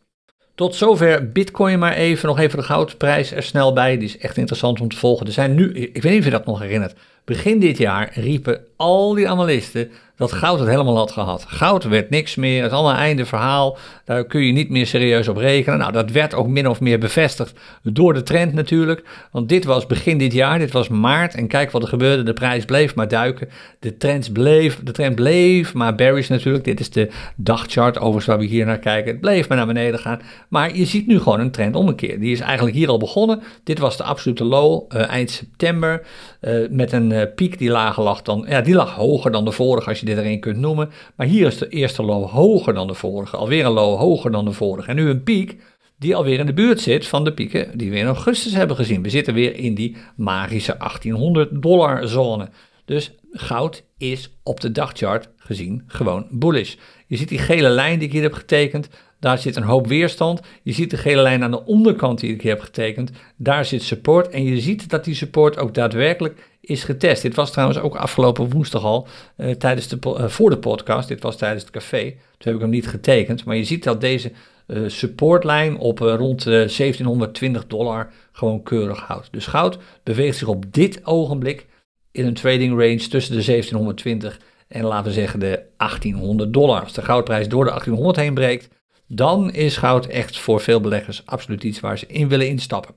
Tot 0.58 0.74
zover 0.74 1.32
Bitcoin 1.32 1.78
maar 1.78 1.92
even. 1.92 2.28
Nog 2.28 2.38
even 2.38 2.58
de 2.58 2.64
goudprijs 2.64 3.32
er 3.32 3.42
snel 3.42 3.72
bij. 3.72 3.98
Die 3.98 4.08
is 4.08 4.18
echt 4.18 4.36
interessant 4.36 4.80
om 4.80 4.88
te 4.88 4.96
volgen. 4.96 5.26
Er 5.26 5.32
zijn 5.32 5.54
nu, 5.54 5.72
ik 5.72 6.02
weet 6.02 6.12
niet 6.12 6.18
of 6.18 6.24
je 6.24 6.30
dat 6.30 6.46
nog 6.46 6.60
herinnert. 6.60 6.94
Begin 7.24 7.58
dit 7.58 7.78
jaar 7.78 8.10
riepen 8.14 8.60
al 8.76 9.14
die 9.14 9.28
analisten 9.28 9.90
dat 10.18 10.33
goud 10.33 10.59
het 10.59 10.68
helemaal 10.68 10.96
had 10.96 11.12
gehad. 11.12 11.44
Goud 11.48 11.85
werd 11.85 12.11
niks 12.11 12.35
meer, 12.35 12.62
het 12.62 12.70
is 12.70 12.76
allemaal 12.76 13.00
einde 13.00 13.26
verhaal. 13.26 13.78
Daar 14.04 14.24
kun 14.24 14.40
je 14.40 14.52
niet 14.52 14.70
meer 14.70 14.87
serieus 14.87 15.28
op 15.28 15.37
rekenen. 15.37 15.78
Nou, 15.78 15.92
dat 15.92 16.11
werd 16.11 16.35
ook 16.35 16.46
min 16.46 16.68
of 16.68 16.81
meer 16.81 16.98
bevestigd 16.98 17.59
door 17.83 18.14
de 18.14 18.22
trend 18.22 18.52
natuurlijk. 18.52 19.04
Want 19.33 19.48
dit 19.48 19.64
was 19.64 19.87
begin 19.87 20.18
dit 20.18 20.33
jaar, 20.33 20.59
dit 20.59 20.72
was 20.72 20.88
maart. 20.88 21.35
En 21.35 21.46
kijk 21.46 21.70
wat 21.70 21.83
er 21.83 21.88
gebeurde, 21.88 22.22
de 22.22 22.33
prijs 22.33 22.64
bleef 22.64 22.94
maar 22.94 23.09
duiken. 23.09 23.48
De 23.78 23.96
trend 23.96 24.33
bleef, 24.33 24.81
de 24.85 24.92
trend 24.92 25.14
bleef 25.14 25.74
maar 25.74 25.94
bearish 25.94 26.28
natuurlijk. 26.28 26.64
Dit 26.64 26.81
is 26.81 26.90
de 26.90 27.11
dagchart 27.37 27.96
overigens 27.96 28.26
waar 28.26 28.38
we 28.38 28.44
hier 28.44 28.66
naar 28.66 28.78
kijken. 28.78 29.11
Het 29.11 29.20
bleef 29.20 29.48
maar 29.48 29.57
naar 29.57 29.66
beneden 29.66 30.00
gaan. 30.00 30.20
Maar 30.48 30.76
je 30.76 30.85
ziet 30.85 31.07
nu 31.07 31.18
gewoon 31.18 31.40
een 31.40 31.50
trend 31.50 31.76
ommekeer. 31.76 32.20
Die 32.20 32.33
is 32.33 32.40
eigenlijk 32.40 32.76
hier 32.76 32.88
al 32.88 32.98
begonnen. 32.98 33.42
Dit 33.64 33.78
was 33.78 33.96
de 33.96 34.02
absolute 34.02 34.44
low 34.44 34.92
uh, 34.92 35.09
eind 35.09 35.31
september. 35.31 36.02
Uh, 36.40 36.68
met 36.70 36.92
een 36.92 37.11
uh, 37.11 37.22
piek 37.35 37.59
die 37.59 37.70
lager 37.70 38.02
lag 38.02 38.22
dan, 38.22 38.46
ja, 38.48 38.61
die 38.61 38.74
lag 38.74 38.94
hoger 38.94 39.31
dan 39.31 39.44
de 39.44 39.52
vorige 39.52 39.88
als 39.88 40.00
je 40.00 40.07
dit 40.08 40.18
erin 40.18 40.40
kunt 40.40 40.58
noemen. 40.58 40.90
Maar 41.16 41.26
hier 41.26 41.46
is 41.46 41.58
de 41.58 41.68
eerste 41.68 42.02
low 42.02 42.28
hoger 42.30 42.74
dan 42.74 42.86
de 42.86 42.94
vorige, 42.94 43.36
alweer 43.36 43.64
een 43.64 43.72
low 43.72 43.98
hoger 43.98 44.30
dan 44.30 44.44
de 44.44 44.52
vorige. 44.52 44.88
En 44.88 44.96
nu 44.96 45.08
een 45.08 45.22
piek 45.22 45.56
die 45.98 46.16
alweer 46.16 46.38
in 46.38 46.46
de 46.46 46.52
buurt 46.52 46.80
zit 46.80 47.06
van 47.06 47.24
de 47.24 47.32
pieken 47.32 47.78
die 47.78 47.90
we 47.90 47.96
in 47.96 48.06
augustus 48.06 48.54
hebben 48.54 48.76
gezien. 48.76 49.02
We 49.02 49.10
zitten 49.10 49.34
weer 49.34 49.56
in 49.56 49.74
die 49.74 49.96
magische 50.16 50.74
1800 50.78 51.62
dollar 51.62 52.08
zone. 52.08 52.48
Dus 52.84 53.12
goud 53.30 53.84
is 53.98 54.30
op 54.42 54.60
de 54.60 54.72
dagchart 54.72 55.28
gezien 55.36 55.82
gewoon 55.86 56.26
bullish. 56.30 56.74
Je 57.06 57.16
ziet 57.16 57.28
die 57.28 57.38
gele 57.38 57.68
lijn 57.68 57.98
die 57.98 58.08
ik 58.08 58.14
hier 58.14 58.22
heb 58.22 58.32
getekend. 58.32 58.88
Daar 59.20 59.38
zit 59.38 59.56
een 59.56 59.62
hoop 59.62 59.86
weerstand. 59.86 60.40
Je 60.62 60.72
ziet 60.72 60.90
de 60.90 60.96
gele 60.96 61.22
lijn 61.22 61.42
aan 61.42 61.50
de 61.50 61.64
onderkant 61.64 62.20
die 62.20 62.32
ik 62.32 62.42
hier 62.42 62.50
heb 62.50 62.60
getekend. 62.60 63.10
Daar 63.36 63.64
zit 63.64 63.82
support. 63.82 64.28
En 64.28 64.44
je 64.44 64.60
ziet 64.60 64.90
dat 64.90 65.04
die 65.04 65.14
support 65.14 65.58
ook 65.58 65.74
daadwerkelijk 65.74 66.47
is 66.60 66.84
getest. 66.84 67.22
Dit 67.22 67.34
was 67.34 67.50
trouwens 67.50 67.78
ook 67.78 67.96
afgelopen 67.96 68.50
woensdag 68.50 68.84
al 68.84 69.08
uh, 69.36 69.50
tijdens 69.50 69.88
de, 69.88 69.98
uh, 70.04 70.28
voor 70.28 70.50
de 70.50 70.58
podcast. 70.58 71.08
Dit 71.08 71.22
was 71.22 71.36
tijdens 71.36 71.62
het 71.62 71.72
café. 71.72 72.02
Toen 72.10 72.18
heb 72.38 72.54
ik 72.54 72.60
hem 72.60 72.70
niet 72.70 72.88
getekend. 72.88 73.44
Maar 73.44 73.56
je 73.56 73.64
ziet 73.64 73.84
dat 73.84 74.00
deze 74.00 74.32
uh, 74.66 74.88
supportlijn 74.88 75.78
op 75.78 75.98
rond 75.98 76.44
1720 76.44 77.66
dollar 77.66 78.12
gewoon 78.32 78.62
keurig 78.62 79.00
houdt. 79.00 79.28
Dus 79.30 79.46
goud 79.46 79.78
beweegt 80.02 80.38
zich 80.38 80.48
op 80.48 80.64
dit 80.72 81.06
ogenblik 81.06 81.66
in 82.12 82.26
een 82.26 82.34
trading 82.34 82.70
range 82.70 83.08
tussen 83.08 83.36
de 83.36 83.44
1720 83.44 84.40
en 84.68 84.84
laten 84.84 85.06
we 85.06 85.12
zeggen 85.12 85.40
de 85.40 85.62
1800 85.76 86.52
dollar. 86.52 86.82
Als 86.82 86.92
de 86.92 87.02
goudprijs 87.02 87.48
door 87.48 87.64
de 87.64 87.70
1800 87.70 88.16
heen 88.16 88.34
breekt, 88.34 88.68
dan 89.06 89.52
is 89.52 89.76
goud 89.76 90.06
echt 90.06 90.38
voor 90.38 90.60
veel 90.60 90.80
beleggers 90.80 91.22
absoluut 91.26 91.64
iets 91.64 91.80
waar 91.80 91.98
ze 91.98 92.06
in 92.06 92.28
willen 92.28 92.48
instappen. 92.48 92.94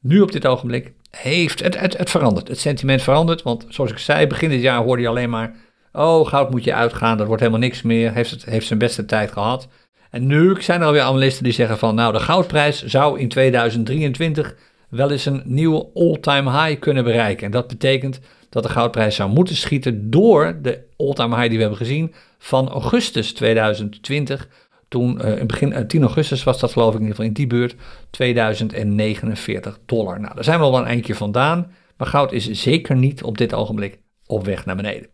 Nu 0.00 0.20
op 0.20 0.32
dit 0.32 0.46
ogenblik 0.46 0.92
heeft 1.16 1.62
het, 1.62 1.80
het, 1.80 1.96
het 1.96 2.10
veranderd. 2.10 2.48
Het 2.48 2.60
sentiment 2.60 3.02
verandert, 3.02 3.42
want 3.42 3.66
zoals 3.68 3.90
ik 3.90 3.98
zei, 3.98 4.26
begin 4.26 4.50
dit 4.50 4.60
jaar 4.62 4.82
hoorde 4.82 5.02
je 5.02 5.08
alleen 5.08 5.30
maar... 5.30 5.54
Oh, 5.92 6.26
goud 6.26 6.50
moet 6.50 6.64
je 6.64 6.74
uitgaan, 6.74 7.16
dat 7.16 7.26
wordt 7.26 7.42
helemaal 7.42 7.62
niks 7.62 7.82
meer, 7.82 8.12
heeft, 8.12 8.30
het, 8.30 8.44
heeft 8.44 8.66
zijn 8.66 8.78
beste 8.78 9.04
tijd 9.04 9.32
gehad. 9.32 9.68
En 10.10 10.26
nu 10.26 10.62
zijn 10.62 10.80
er 10.80 10.86
alweer 10.86 11.02
analisten 11.02 11.44
die 11.44 11.52
zeggen 11.52 11.78
van... 11.78 11.94
Nou, 11.94 12.12
de 12.12 12.20
goudprijs 12.20 12.84
zou 12.84 13.20
in 13.20 13.28
2023 13.28 14.54
wel 14.88 15.10
eens 15.10 15.26
een 15.26 15.42
nieuwe 15.44 15.86
all-time 15.94 16.50
high 16.50 16.80
kunnen 16.80 17.04
bereiken. 17.04 17.46
En 17.46 17.50
dat 17.50 17.66
betekent 17.66 18.20
dat 18.48 18.62
de 18.62 18.68
goudprijs 18.68 19.14
zou 19.14 19.30
moeten 19.30 19.56
schieten 19.56 20.10
door 20.10 20.58
de 20.62 20.80
all-time 20.96 21.34
high 21.36 21.48
die 21.48 21.56
we 21.56 21.64
hebben 21.64 21.86
gezien 21.86 22.14
van 22.38 22.68
augustus 22.68 23.32
2020 23.32 24.48
toen, 24.92 25.18
uh, 25.24 25.38
in 25.38 25.46
begin 25.46 25.86
10 25.86 26.00
eh, 26.00 26.06
augustus 26.06 26.44
was 26.44 26.60
dat 26.60 26.72
geloof 26.72 26.94
ik 26.94 27.00
in 27.00 27.00
ieder 27.00 27.14
geval 27.14 27.28
in 27.28 27.36
die 27.36 27.46
buurt, 27.46 27.74
2049 28.10 29.78
dollar. 29.86 30.20
Nou, 30.20 30.34
daar 30.34 30.44
zijn 30.44 30.58
we 30.58 30.64
al 30.64 30.78
een 30.78 30.84
eindje 30.84 31.14
vandaan, 31.14 31.72
maar 31.96 32.06
goud 32.06 32.32
is 32.32 32.50
zeker 32.50 32.96
niet 32.96 33.22
op 33.22 33.38
dit 33.38 33.54
ogenblik 33.54 33.98
op 34.26 34.44
weg 34.44 34.64
naar 34.66 34.76
beneden. 34.76 35.08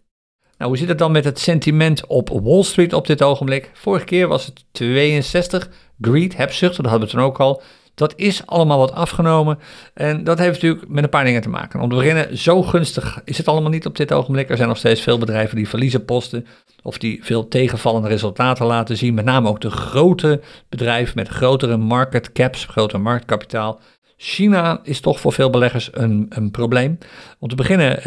Nou, 0.56 0.70
hoe 0.70 0.78
zit 0.78 0.88
het 0.88 0.98
dan 0.98 1.12
met 1.12 1.24
het 1.24 1.38
sentiment 1.38 2.06
op 2.06 2.28
Wall 2.28 2.62
Street 2.62 2.92
op 2.92 3.06
dit 3.06 3.22
ogenblik? 3.22 3.70
Vorige 3.72 4.04
keer 4.04 4.28
was 4.28 4.46
het 4.46 4.64
62, 4.70 5.70
greed, 6.00 6.36
hebzucht, 6.36 6.76
dat 6.76 6.86
hadden 6.86 7.08
we 7.08 7.14
toen 7.14 7.24
ook 7.24 7.40
al. 7.40 7.62
Dat 7.98 8.12
is 8.16 8.46
allemaal 8.46 8.78
wat 8.78 8.92
afgenomen. 8.92 9.58
En 9.94 10.24
dat 10.24 10.38
heeft 10.38 10.52
natuurlijk 10.52 10.88
met 10.88 11.04
een 11.04 11.10
paar 11.10 11.24
dingen 11.24 11.42
te 11.42 11.48
maken. 11.48 11.80
Om 11.80 11.88
te 11.88 11.96
beginnen, 11.96 12.38
zo 12.38 12.62
gunstig 12.62 13.20
is 13.24 13.38
het 13.38 13.48
allemaal 13.48 13.70
niet 13.70 13.86
op 13.86 13.96
dit 13.96 14.12
ogenblik. 14.12 14.50
Er 14.50 14.56
zijn 14.56 14.68
nog 14.68 14.76
steeds 14.76 15.00
veel 15.00 15.18
bedrijven 15.18 15.56
die 15.56 15.68
verliezen 15.68 16.04
posten. 16.04 16.46
Of 16.82 16.98
die 16.98 17.24
veel 17.24 17.48
tegenvallende 17.48 18.08
resultaten 18.08 18.66
laten 18.66 18.96
zien. 18.96 19.14
Met 19.14 19.24
name 19.24 19.48
ook 19.48 19.60
de 19.60 19.70
grote 19.70 20.40
bedrijven 20.68 21.12
met 21.16 21.28
grotere 21.28 21.76
market 21.76 22.32
caps, 22.32 22.64
groter 22.64 23.00
marktkapitaal. 23.00 23.80
China 24.16 24.80
is 24.82 25.00
toch 25.00 25.20
voor 25.20 25.32
veel 25.32 25.50
beleggers 25.50 25.88
een, 25.92 26.26
een 26.28 26.50
probleem. 26.50 26.98
Om 27.38 27.48
te 27.48 27.54
beginnen 27.54 27.98
uh, 27.98 28.04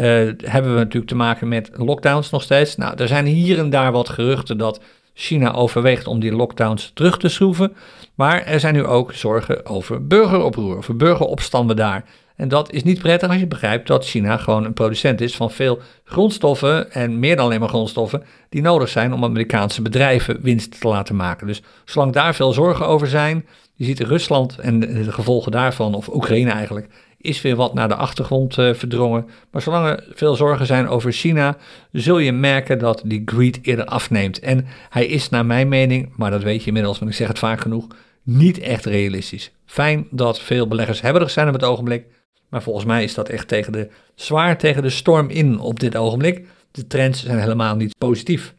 hebben 0.50 0.72
we 0.72 0.78
natuurlijk 0.78 1.06
te 1.06 1.14
maken 1.14 1.48
met 1.48 1.70
lockdowns 1.72 2.30
nog 2.30 2.42
steeds. 2.42 2.76
Nou, 2.76 2.94
er 2.96 3.08
zijn 3.08 3.26
hier 3.26 3.58
en 3.58 3.70
daar 3.70 3.92
wat 3.92 4.08
geruchten 4.08 4.58
dat 4.58 4.80
China 5.14 5.52
overweegt 5.52 6.06
om 6.06 6.20
die 6.20 6.32
lockdowns 6.32 6.90
terug 6.94 7.18
te 7.18 7.28
schroeven. 7.28 7.72
Maar 8.14 8.42
er 8.42 8.60
zijn 8.60 8.74
nu 8.74 8.84
ook 8.84 9.12
zorgen 9.12 9.66
over 9.66 10.06
burgeroproer, 10.06 10.76
over 10.76 10.96
burgeropstanden 10.96 11.76
daar. 11.76 12.04
En 12.36 12.48
dat 12.48 12.72
is 12.72 12.82
niet 12.82 12.98
prettig 12.98 13.28
als 13.28 13.38
je 13.38 13.46
begrijpt 13.46 13.86
dat 13.86 14.06
China 14.06 14.36
gewoon 14.36 14.64
een 14.64 14.72
producent 14.72 15.20
is 15.20 15.36
van 15.36 15.50
veel 15.50 15.80
grondstoffen 16.04 16.92
en 16.92 17.18
meer 17.18 17.36
dan 17.36 17.44
alleen 17.44 17.60
maar 17.60 17.68
grondstoffen 17.68 18.24
die 18.48 18.62
nodig 18.62 18.88
zijn 18.88 19.12
om 19.12 19.24
Amerikaanse 19.24 19.82
bedrijven 19.82 20.38
winst 20.40 20.80
te 20.80 20.88
laten 20.88 21.16
maken. 21.16 21.46
Dus 21.46 21.62
zolang 21.84 22.12
daar 22.12 22.34
veel 22.34 22.52
zorgen 22.52 22.86
over 22.86 23.06
zijn, 23.06 23.46
je 23.74 23.84
ziet 23.84 24.00
Rusland 24.00 24.58
en 24.58 24.80
de 24.80 25.12
gevolgen 25.12 25.52
daarvan, 25.52 25.94
of 25.94 26.14
Oekraïne 26.14 26.50
eigenlijk, 26.50 26.88
is 27.22 27.42
weer 27.42 27.56
wat 27.56 27.74
naar 27.74 27.88
de 27.88 27.94
achtergrond 27.94 28.58
uh, 28.58 28.74
verdrongen. 28.74 29.28
Maar 29.50 29.62
zolang 29.62 29.86
er 29.86 30.04
veel 30.14 30.34
zorgen 30.34 30.66
zijn 30.66 30.88
over 30.88 31.12
China, 31.12 31.56
zul 31.92 32.18
je 32.18 32.32
merken 32.32 32.78
dat 32.78 33.02
die 33.04 33.22
greed 33.24 33.58
eerder 33.62 33.84
afneemt. 33.84 34.38
En 34.38 34.66
hij 34.88 35.06
is 35.06 35.28
naar 35.28 35.46
mijn 35.46 35.68
mening, 35.68 36.12
maar 36.16 36.30
dat 36.30 36.42
weet 36.42 36.60
je 36.60 36.66
inmiddels, 36.66 36.98
want 36.98 37.10
ik 37.10 37.16
zeg 37.16 37.28
het 37.28 37.38
vaak 37.38 37.60
genoeg, 37.60 37.86
niet 38.22 38.58
echt 38.58 38.84
realistisch. 38.84 39.52
Fijn 39.66 40.06
dat 40.10 40.40
veel 40.40 40.68
beleggers 40.68 41.00
hebberig 41.00 41.30
zijn 41.30 41.48
op 41.48 41.54
het 41.54 41.64
ogenblik, 41.64 42.06
maar 42.48 42.62
volgens 42.62 42.84
mij 42.84 43.02
is 43.02 43.14
dat 43.14 43.28
echt 43.28 43.48
tegen 43.48 43.72
de, 43.72 43.88
zwaar 44.14 44.58
tegen 44.58 44.82
de 44.82 44.90
storm 44.90 45.28
in 45.28 45.58
op 45.58 45.80
dit 45.80 45.96
ogenblik. 45.96 46.46
De 46.70 46.86
trends 46.86 47.24
zijn 47.24 47.38
helemaal 47.38 47.76
niet 47.76 47.98
positief. 47.98 48.54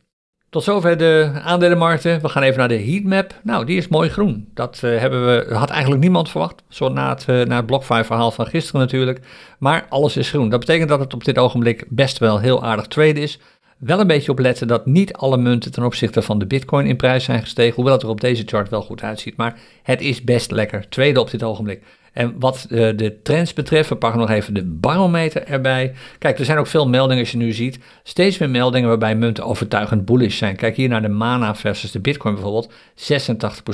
Tot 0.54 0.64
zover 0.64 0.98
de 0.98 1.32
aandelenmarkten. 1.44 2.22
We 2.22 2.30
gaan 2.30 2.44
even 2.44 2.58
naar 2.58 2.68
de 2.68 2.84
heatmap. 2.84 3.40
Nou, 3.44 3.66
die 3.66 3.78
is 3.78 3.88
mooi 3.88 4.10
groen. 4.10 4.50
Dat 4.54 4.82
uh, 4.84 5.00
hebben 5.00 5.26
we, 5.26 5.54
had 5.56 5.70
eigenlijk 5.70 6.02
niemand 6.02 6.30
verwacht. 6.30 6.64
Zo 6.68 6.90
na 6.90 7.10
het, 7.10 7.26
uh, 7.30 7.56
het 7.56 7.66
BlockFi 7.66 8.04
verhaal 8.04 8.32
van 8.32 8.46
gisteren 8.46 8.82
natuurlijk. 8.82 9.20
Maar 9.60 9.86
alles 9.90 10.18
is 10.18 10.30
groen. 10.30 10.50
Dat 10.50 10.60
betekent 10.60 10.90
dat 10.90 11.00
het 11.00 11.14
op 11.14 11.24
dit 11.24 11.38
ogenblik 11.38 11.86
best 11.90 12.18
wel 12.18 12.40
heel 12.40 12.64
aardig 12.64 12.88
trade 12.88 13.20
is. 13.20 13.40
Wel 13.78 14.00
een 14.00 14.08
beetje 14.08 14.32
opletten 14.32 14.68
dat 14.68 14.86
niet 14.86 15.14
alle 15.14 15.38
munten 15.38 15.72
ten 15.72 15.84
opzichte 15.84 16.22
van 16.22 16.40
de 16.40 16.46
bitcoin 16.46 16.86
in 16.86 16.98
prijs 16.98 17.24
zijn 17.24 17.42
gestegen. 17.42 17.76
Hoewel 17.76 17.94
het 17.94 18.04
er 18.04 18.10
op 18.10 18.22
deze 18.22 18.44
chart 18.46 18.70
wel 18.70 18.82
goed 18.82 19.04
uitziet. 19.04 19.38
Maar 19.38 19.60
het 19.84 20.02
is 20.02 20.24
best 20.24 20.52
lekker. 20.52 20.90
Tweede 20.90 21.20
op 21.20 21.32
dit 21.32 21.44
ogenblik. 21.44 21.84
En 22.14 22.36
wat 22.40 22.66
uh, 22.70 22.80
de 22.96 23.20
trends 23.24 23.54
betreft, 23.54 23.90
we 23.90 23.96
pakken 23.96 24.20
nog 24.20 24.30
even 24.30 24.54
de 24.54 24.64
barometer 24.64 25.44
erbij. 25.48 25.94
Kijk, 26.20 26.40
er 26.40 26.46
zijn 26.46 26.58
ook 26.58 26.68
veel 26.68 26.88
meldingen 26.88 27.24
als 27.24 27.32
je 27.32 27.38
nu 27.38 27.52
ziet. 27.52 27.80
Steeds 28.04 28.38
meer 28.38 28.50
meldingen 28.50 28.88
waarbij 28.88 29.16
munten 29.16 29.46
overtuigend 29.46 30.06
bullish 30.06 30.38
zijn. 30.38 30.56
Kijk 30.56 30.76
hier 30.76 30.90
naar 30.90 31.02
de 31.02 31.08
Mana 31.08 31.56
versus 31.56 31.92
de 31.92 32.00
Bitcoin 32.00 32.34
bijvoorbeeld. 32.34 32.72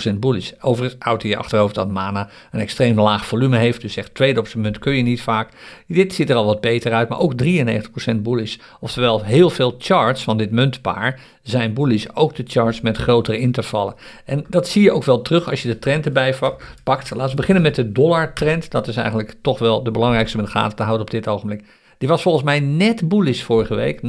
86% 0.10 0.14
bullish. 0.20 0.52
Overigens 0.62 1.02
houdt 1.04 1.24
je 1.24 1.38
achterhoofd 1.38 1.76
dat 1.76 1.92
Mana 1.92 2.30
een 2.52 2.60
extreem 2.60 3.00
laag 3.00 3.26
volume 3.26 3.58
heeft. 3.58 3.82
Dus 3.82 3.98
echt 3.98 4.14
tweede 4.14 4.40
op 4.40 4.48
zijn 4.48 4.64
munt 4.64 4.80
kun 4.80 4.96
je 4.96 5.04
niet 5.04 5.22
vaak. 5.22 5.50
Dit 5.88 6.14
ziet 6.14 6.30
er 6.30 6.36
al 6.36 6.46
wat 6.46 6.62
beter 6.62 6.94
uit, 6.94 7.10
maar 7.10 7.20
ook 7.20 7.34
93% 7.44 8.16
bullish. 8.16 8.58
Oftewel 8.80 9.24
heel 9.24 9.50
veel 9.50 9.76
charts 9.78 10.24
van 10.24 10.38
dit 10.38 10.52
muntpaar 10.52 11.20
zijn 11.50 11.74
bullish. 11.74 12.06
Ook 12.14 12.36
de 12.36 12.44
charts 12.48 12.82
met 12.82 12.98
grotere 12.98 13.40
intervallen. 13.40 13.94
En 14.26 14.46
dat 14.50 14.68
zie 14.68 14.82
je 14.82 14.92
ook 14.92 15.04
wel 15.04 15.22
terug 15.22 15.50
als 15.50 15.62
je 15.62 15.68
de 15.68 15.80
trend 15.80 16.06
erbij 16.06 16.36
pakt. 16.84 17.16
Laten 17.16 17.30
we 17.30 17.36
beginnen 17.36 17.64
met 17.64 17.76
de 17.76 17.92
dollar 17.92 18.34
trend. 18.34 18.72
Dat 18.72 18.88
is 18.88 18.96
eigenlijk 18.96 19.36
toch 19.42 19.60
wel 19.60 19.84
de 19.84 19.92
belangrijkste 19.92 20.38
om 20.38 20.44
in 20.44 20.50
de 20.50 20.58
gaten 20.58 20.78
te 20.78 20.84
houden 20.84 21.06
op 21.06 21.12
dit 21.12 21.28
ogenblik. 21.28 21.64
Die 21.98 22.08
was 22.08 22.22
volgens 22.22 22.44
mij 22.44 22.60
net 22.60 23.08
bullish 23.08 23.42
vorige 23.42 23.76
week. 23.76 24.02
0,2% 24.02 24.08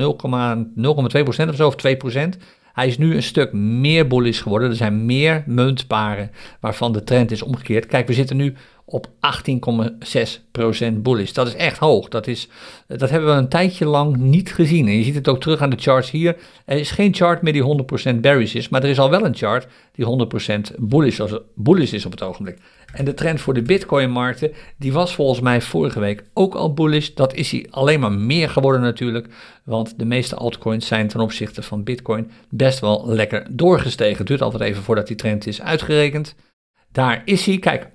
of 1.49 1.57
zo, 1.57 1.67
of 1.67 1.75
2%. 2.15 2.37
Hij 2.73 2.87
is 2.87 2.99
nu 2.99 3.15
een 3.15 3.23
stuk 3.23 3.53
meer 3.53 4.07
bullish 4.07 4.43
geworden. 4.43 4.71
Er 4.71 4.77
zijn 4.77 5.07
meer 5.07 5.43
muntparen 5.47 6.31
waarvan 6.61 6.93
de 6.93 7.05
trend 7.05 7.31
is 7.31 7.43
omgekeerd. 7.43 7.87
Kijk, 7.87 8.07
we 8.07 8.13
zitten 8.13 8.37
nu 8.37 8.55
op 8.85 9.07
18,6% 9.07 10.93
bullish. 10.93 11.33
Dat 11.33 11.47
is 11.47 11.55
echt 11.55 11.79
hoog. 11.79 12.09
Dat, 12.09 12.27
is, 12.27 12.49
dat 12.87 13.11
hebben 13.11 13.31
we 13.31 13.41
een 13.41 13.49
tijdje 13.49 13.87
lang 13.87 14.17
niet 14.17 14.53
gezien. 14.53 14.87
En 14.87 14.97
je 14.97 15.03
ziet 15.03 15.15
het 15.15 15.29
ook 15.29 15.41
terug 15.41 15.61
aan 15.61 15.71
de 15.71 15.77
charts 15.81 16.11
hier. 16.11 16.37
Er 16.65 16.79
is 16.79 16.91
geen 16.91 17.15
chart 17.15 17.43
meer 17.43 17.53
die 17.53 17.85
100% 18.15 18.21
bearish 18.21 18.55
is, 18.55 18.69
maar 18.69 18.83
er 18.83 18.89
is 18.89 18.99
al 18.99 19.11
wel 19.11 19.25
een 19.25 19.37
chart 19.37 19.67
die 19.93 20.29
100% 20.75 20.75
bullish, 20.79 21.21
bullish 21.55 21.93
is 21.93 22.07
op 22.07 22.11
het 22.11 22.23
ogenblik. 22.23 22.59
En 22.93 23.05
de 23.05 23.15
trend 23.15 23.41
voor 23.41 23.55
de 23.55 23.63
Bitcoin-markten, 23.63 24.53
die 24.77 24.93
was 24.93 25.15
volgens 25.15 25.41
mij 25.41 25.61
vorige 25.61 26.01
week 26.01 26.25
ook 26.33 26.55
al 26.55 26.75
bullish. 26.75 27.09
Dat 27.09 27.35
is 27.35 27.51
hij 27.51 27.67
alleen 27.71 28.01
maar 28.01 28.13
meer 28.13 28.49
geworden 28.49 28.81
natuurlijk, 28.81 29.27
want 29.65 29.99
de 29.99 30.05
meeste 30.05 30.35
altcoins 30.35 30.87
zijn 30.87 31.09
ten 31.09 31.21
opzichte 31.21 31.63
van 31.63 31.85
Bitcoin 31.85 32.31
best 32.49 32.81
wel 32.81 33.03
lekker 33.07 33.47
doorgestegen. 33.51 34.19
Het 34.19 34.27
duurt 34.27 34.43
altijd 34.43 34.63
even 34.63 34.83
voordat 34.83 35.07
die 35.07 35.17
trend 35.17 35.47
is 35.47 35.63
uitgerekend. 35.63 36.35
Daar 36.93 37.23
is 37.25 37.47
hij, 37.47 37.59
kijk, 37.59 37.87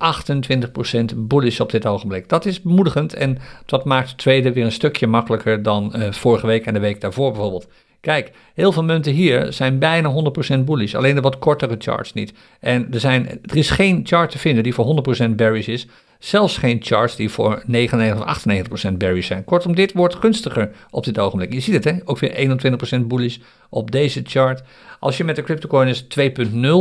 28% 1.12 1.16
bullish 1.16 1.60
op 1.60 1.70
dit 1.70 1.86
ogenblik. 1.86 2.28
Dat 2.28 2.44
is 2.44 2.62
bemoedigend 2.62 3.14
en 3.14 3.38
dat 3.66 3.84
maakt 3.84 4.10
de 4.10 4.16
tweede 4.16 4.52
weer 4.52 4.64
een 4.64 4.72
stukje 4.72 5.06
makkelijker 5.06 5.62
dan 5.62 5.92
uh, 5.96 6.12
vorige 6.12 6.46
week 6.46 6.66
en 6.66 6.74
de 6.74 6.80
week 6.80 7.00
daarvoor 7.00 7.32
bijvoorbeeld. 7.32 7.68
Kijk, 8.00 8.32
heel 8.54 8.72
veel 8.72 8.84
munten 8.84 9.12
hier 9.12 9.52
zijn 9.52 9.78
bijna 9.78 10.32
100% 10.56 10.58
bullish, 10.58 10.94
alleen 10.94 11.14
de 11.14 11.20
wat 11.20 11.38
kortere 11.38 11.76
charts 11.78 12.12
niet. 12.12 12.32
En 12.60 12.92
er, 12.92 13.00
zijn, 13.00 13.28
er 13.28 13.56
is 13.56 13.70
geen 13.70 14.00
chart 14.04 14.30
te 14.30 14.38
vinden 14.38 14.62
die 14.62 14.74
voor 14.74 15.04
100% 15.26 15.30
bearish 15.30 15.68
is, 15.68 15.86
zelfs 16.18 16.58
geen 16.58 16.78
charts 16.82 17.16
die 17.16 17.30
voor 17.30 17.62
99 17.66 18.20
of 18.20 18.90
98% 18.90 18.92
bearish 18.96 19.26
zijn. 19.26 19.44
Kortom, 19.44 19.74
dit 19.74 19.92
wordt 19.92 20.14
gunstiger 20.14 20.70
op 20.90 21.04
dit 21.04 21.18
ogenblik. 21.18 21.52
Je 21.52 21.60
ziet 21.60 21.74
het, 21.74 21.84
hè? 21.84 21.92
ook 22.04 22.18
weer 22.18 22.58
21% 23.02 23.06
bullish 23.06 23.38
op 23.68 23.90
deze 23.90 24.20
chart. 24.24 24.62
Als 25.00 25.16
je 25.16 25.24
met 25.24 25.36
de 25.36 25.42
CryptoCoiners 25.42 26.02
2.0 26.02 26.08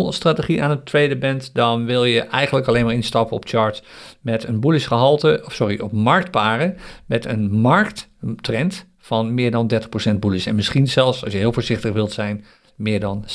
strategie 0.10 0.64
aan 0.64 0.70
het 0.70 0.86
traden 0.86 1.20
bent, 1.20 1.50
dan 1.54 1.86
wil 1.86 2.06
je 2.06 2.22
eigenlijk 2.22 2.68
alleen 2.68 2.86
maar 2.86 2.94
instappen 2.94 3.36
op 3.36 3.48
charts 3.48 3.84
met 4.22 4.44
een 4.44 4.60
bullish 4.60 4.88
gehalte, 4.88 5.42
of 5.46 5.54
sorry, 5.54 5.80
op 5.80 5.92
marktparen 5.92 6.78
met 7.06 7.26
een 7.26 7.52
markttrend 7.52 8.86
van 9.06 9.34
meer 9.34 9.52
dan 9.52 9.72
30% 10.14 10.20
bullish. 10.20 10.48
En 10.48 10.56
misschien 10.56 10.88
zelfs, 10.88 11.24
als 11.24 11.34
je 11.34 11.40
heel 11.40 11.54
voorzichtig 11.54 11.94
wilt 11.94 12.12
zijn, 12.12 12.46
meer 12.76 13.00
dan 13.00 13.26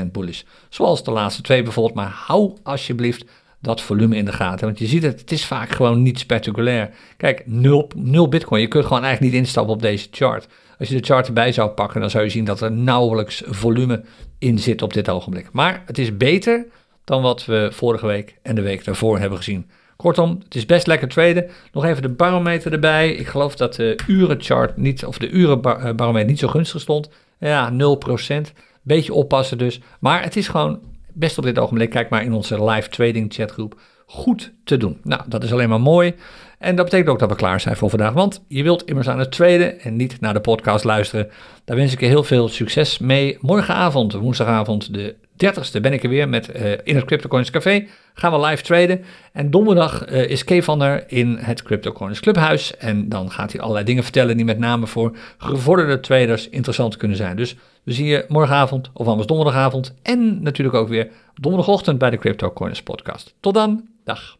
60% 0.00 0.10
bullish. 0.12 0.42
Zoals 0.68 1.04
de 1.04 1.10
laatste 1.10 1.42
twee 1.42 1.62
bijvoorbeeld. 1.62 1.94
Maar 1.94 2.22
hou 2.26 2.56
alsjeblieft 2.62 3.24
dat 3.60 3.80
volume 3.80 4.16
in 4.16 4.24
de 4.24 4.32
gaten. 4.32 4.66
Want 4.66 4.78
je 4.78 4.86
ziet 4.86 5.02
het, 5.02 5.20
het 5.20 5.32
is 5.32 5.44
vaak 5.44 5.70
gewoon 5.70 6.02
niet 6.02 6.18
spectaculair. 6.18 6.90
Kijk, 7.16 7.42
0, 7.46 7.90
0 7.96 8.28
bitcoin. 8.28 8.60
Je 8.60 8.68
kunt 8.68 8.86
gewoon 8.86 9.02
eigenlijk 9.04 9.32
niet 9.32 9.42
instappen 9.42 9.74
op 9.74 9.82
deze 9.82 10.08
chart. 10.10 10.48
Als 10.78 10.88
je 10.88 10.96
de 10.96 11.06
chart 11.06 11.26
erbij 11.26 11.52
zou 11.52 11.70
pakken, 11.70 12.00
dan 12.00 12.10
zou 12.10 12.24
je 12.24 12.30
zien 12.30 12.44
dat 12.44 12.60
er 12.60 12.72
nauwelijks 12.72 13.42
volume 13.46 14.04
in 14.38 14.58
zit 14.58 14.82
op 14.82 14.92
dit 14.92 15.08
ogenblik. 15.08 15.48
Maar 15.52 15.82
het 15.86 15.98
is 15.98 16.16
beter 16.16 16.66
dan 17.04 17.22
wat 17.22 17.44
we 17.44 17.68
vorige 17.72 18.06
week 18.06 18.38
en 18.42 18.54
de 18.54 18.62
week 18.62 18.84
daarvoor 18.84 19.18
hebben 19.18 19.38
gezien. 19.38 19.70
Kortom, 20.02 20.40
het 20.44 20.54
is 20.54 20.66
best 20.66 20.86
lekker 20.86 21.08
traden. 21.08 21.50
Nog 21.72 21.84
even 21.84 22.02
de 22.02 22.08
barometer 22.08 22.72
erbij. 22.72 23.12
Ik 23.12 23.26
geloof 23.26 23.56
dat 23.56 23.74
de 23.74 23.98
urenchart 24.06 24.76
niet, 24.76 25.04
of 25.04 25.18
de 25.18 25.28
urenbarometer 25.28 26.28
niet 26.28 26.38
zo 26.38 26.48
gunstig 26.48 26.80
stond. 26.80 27.10
Ja, 27.38 27.72
0%. 27.72 28.52
Beetje 28.82 29.14
oppassen 29.14 29.58
dus. 29.58 29.80
Maar 30.00 30.22
het 30.22 30.36
is 30.36 30.48
gewoon 30.48 30.80
best 31.12 31.38
op 31.38 31.44
dit 31.44 31.58
ogenblik, 31.58 31.90
kijk 31.90 32.08
maar 32.08 32.22
in 32.22 32.32
onze 32.32 32.64
live 32.64 32.88
trading 32.88 33.32
chatgroep, 33.32 33.80
goed 34.06 34.52
te 34.64 34.76
doen. 34.76 35.00
Nou, 35.02 35.22
dat 35.26 35.44
is 35.44 35.52
alleen 35.52 35.68
maar 35.68 35.80
mooi. 35.80 36.14
En 36.58 36.76
dat 36.76 36.84
betekent 36.84 37.10
ook 37.10 37.18
dat 37.18 37.28
we 37.28 37.36
klaar 37.36 37.60
zijn 37.60 37.76
voor 37.76 37.90
vandaag. 37.90 38.12
Want 38.12 38.44
je 38.48 38.62
wilt 38.62 38.84
immers 38.84 39.08
aan 39.08 39.18
het 39.18 39.32
traden 39.32 39.80
en 39.80 39.96
niet 39.96 40.20
naar 40.20 40.34
de 40.34 40.40
podcast 40.40 40.84
luisteren. 40.84 41.30
Daar 41.64 41.76
wens 41.76 41.92
ik 41.92 42.00
je 42.00 42.06
heel 42.06 42.24
veel 42.24 42.48
succes 42.48 42.98
mee. 42.98 43.38
Morgenavond, 43.40 44.12
woensdagavond, 44.12 44.94
de 44.94 45.14
30ste 45.46 45.80
ben 45.80 45.92
ik 45.92 46.02
er 46.02 46.08
weer 46.08 46.28
met 46.28 46.56
uh, 46.56 46.72
in 46.82 46.96
het 46.96 47.04
CryptoCoins 47.04 47.50
Café. 47.50 47.86
Gaan 48.14 48.32
we 48.32 48.46
live 48.46 48.62
traden. 48.62 49.04
En 49.32 49.50
donderdag 49.50 50.10
uh, 50.10 50.30
is 50.30 50.44
Kevan 50.44 50.82
er 50.82 51.04
in 51.06 51.36
het 51.36 51.62
CryptoCoins 51.62 52.20
Clubhuis. 52.20 52.76
En 52.76 53.08
dan 53.08 53.30
gaat 53.30 53.52
hij 53.52 53.60
allerlei 53.60 53.84
dingen 53.84 54.02
vertellen 54.02 54.36
die 54.36 54.44
met 54.44 54.58
name 54.58 54.86
voor 54.86 55.16
gevorderde 55.38 56.00
traders 56.00 56.48
interessant 56.48 56.96
kunnen 56.96 57.16
zijn. 57.16 57.36
Dus 57.36 57.56
we 57.82 57.92
zien 57.92 58.06
je 58.06 58.24
morgenavond 58.28 58.90
of 58.92 59.06
anders 59.06 59.26
donderdagavond. 59.26 59.94
En 60.02 60.42
natuurlijk 60.42 60.76
ook 60.76 60.88
weer 60.88 61.10
donderdagochtend 61.34 61.98
bij 61.98 62.10
de 62.10 62.18
CryptoCoins 62.18 62.82
podcast. 62.82 63.34
Tot 63.40 63.54
dan. 63.54 63.88
Dag. 64.04 64.38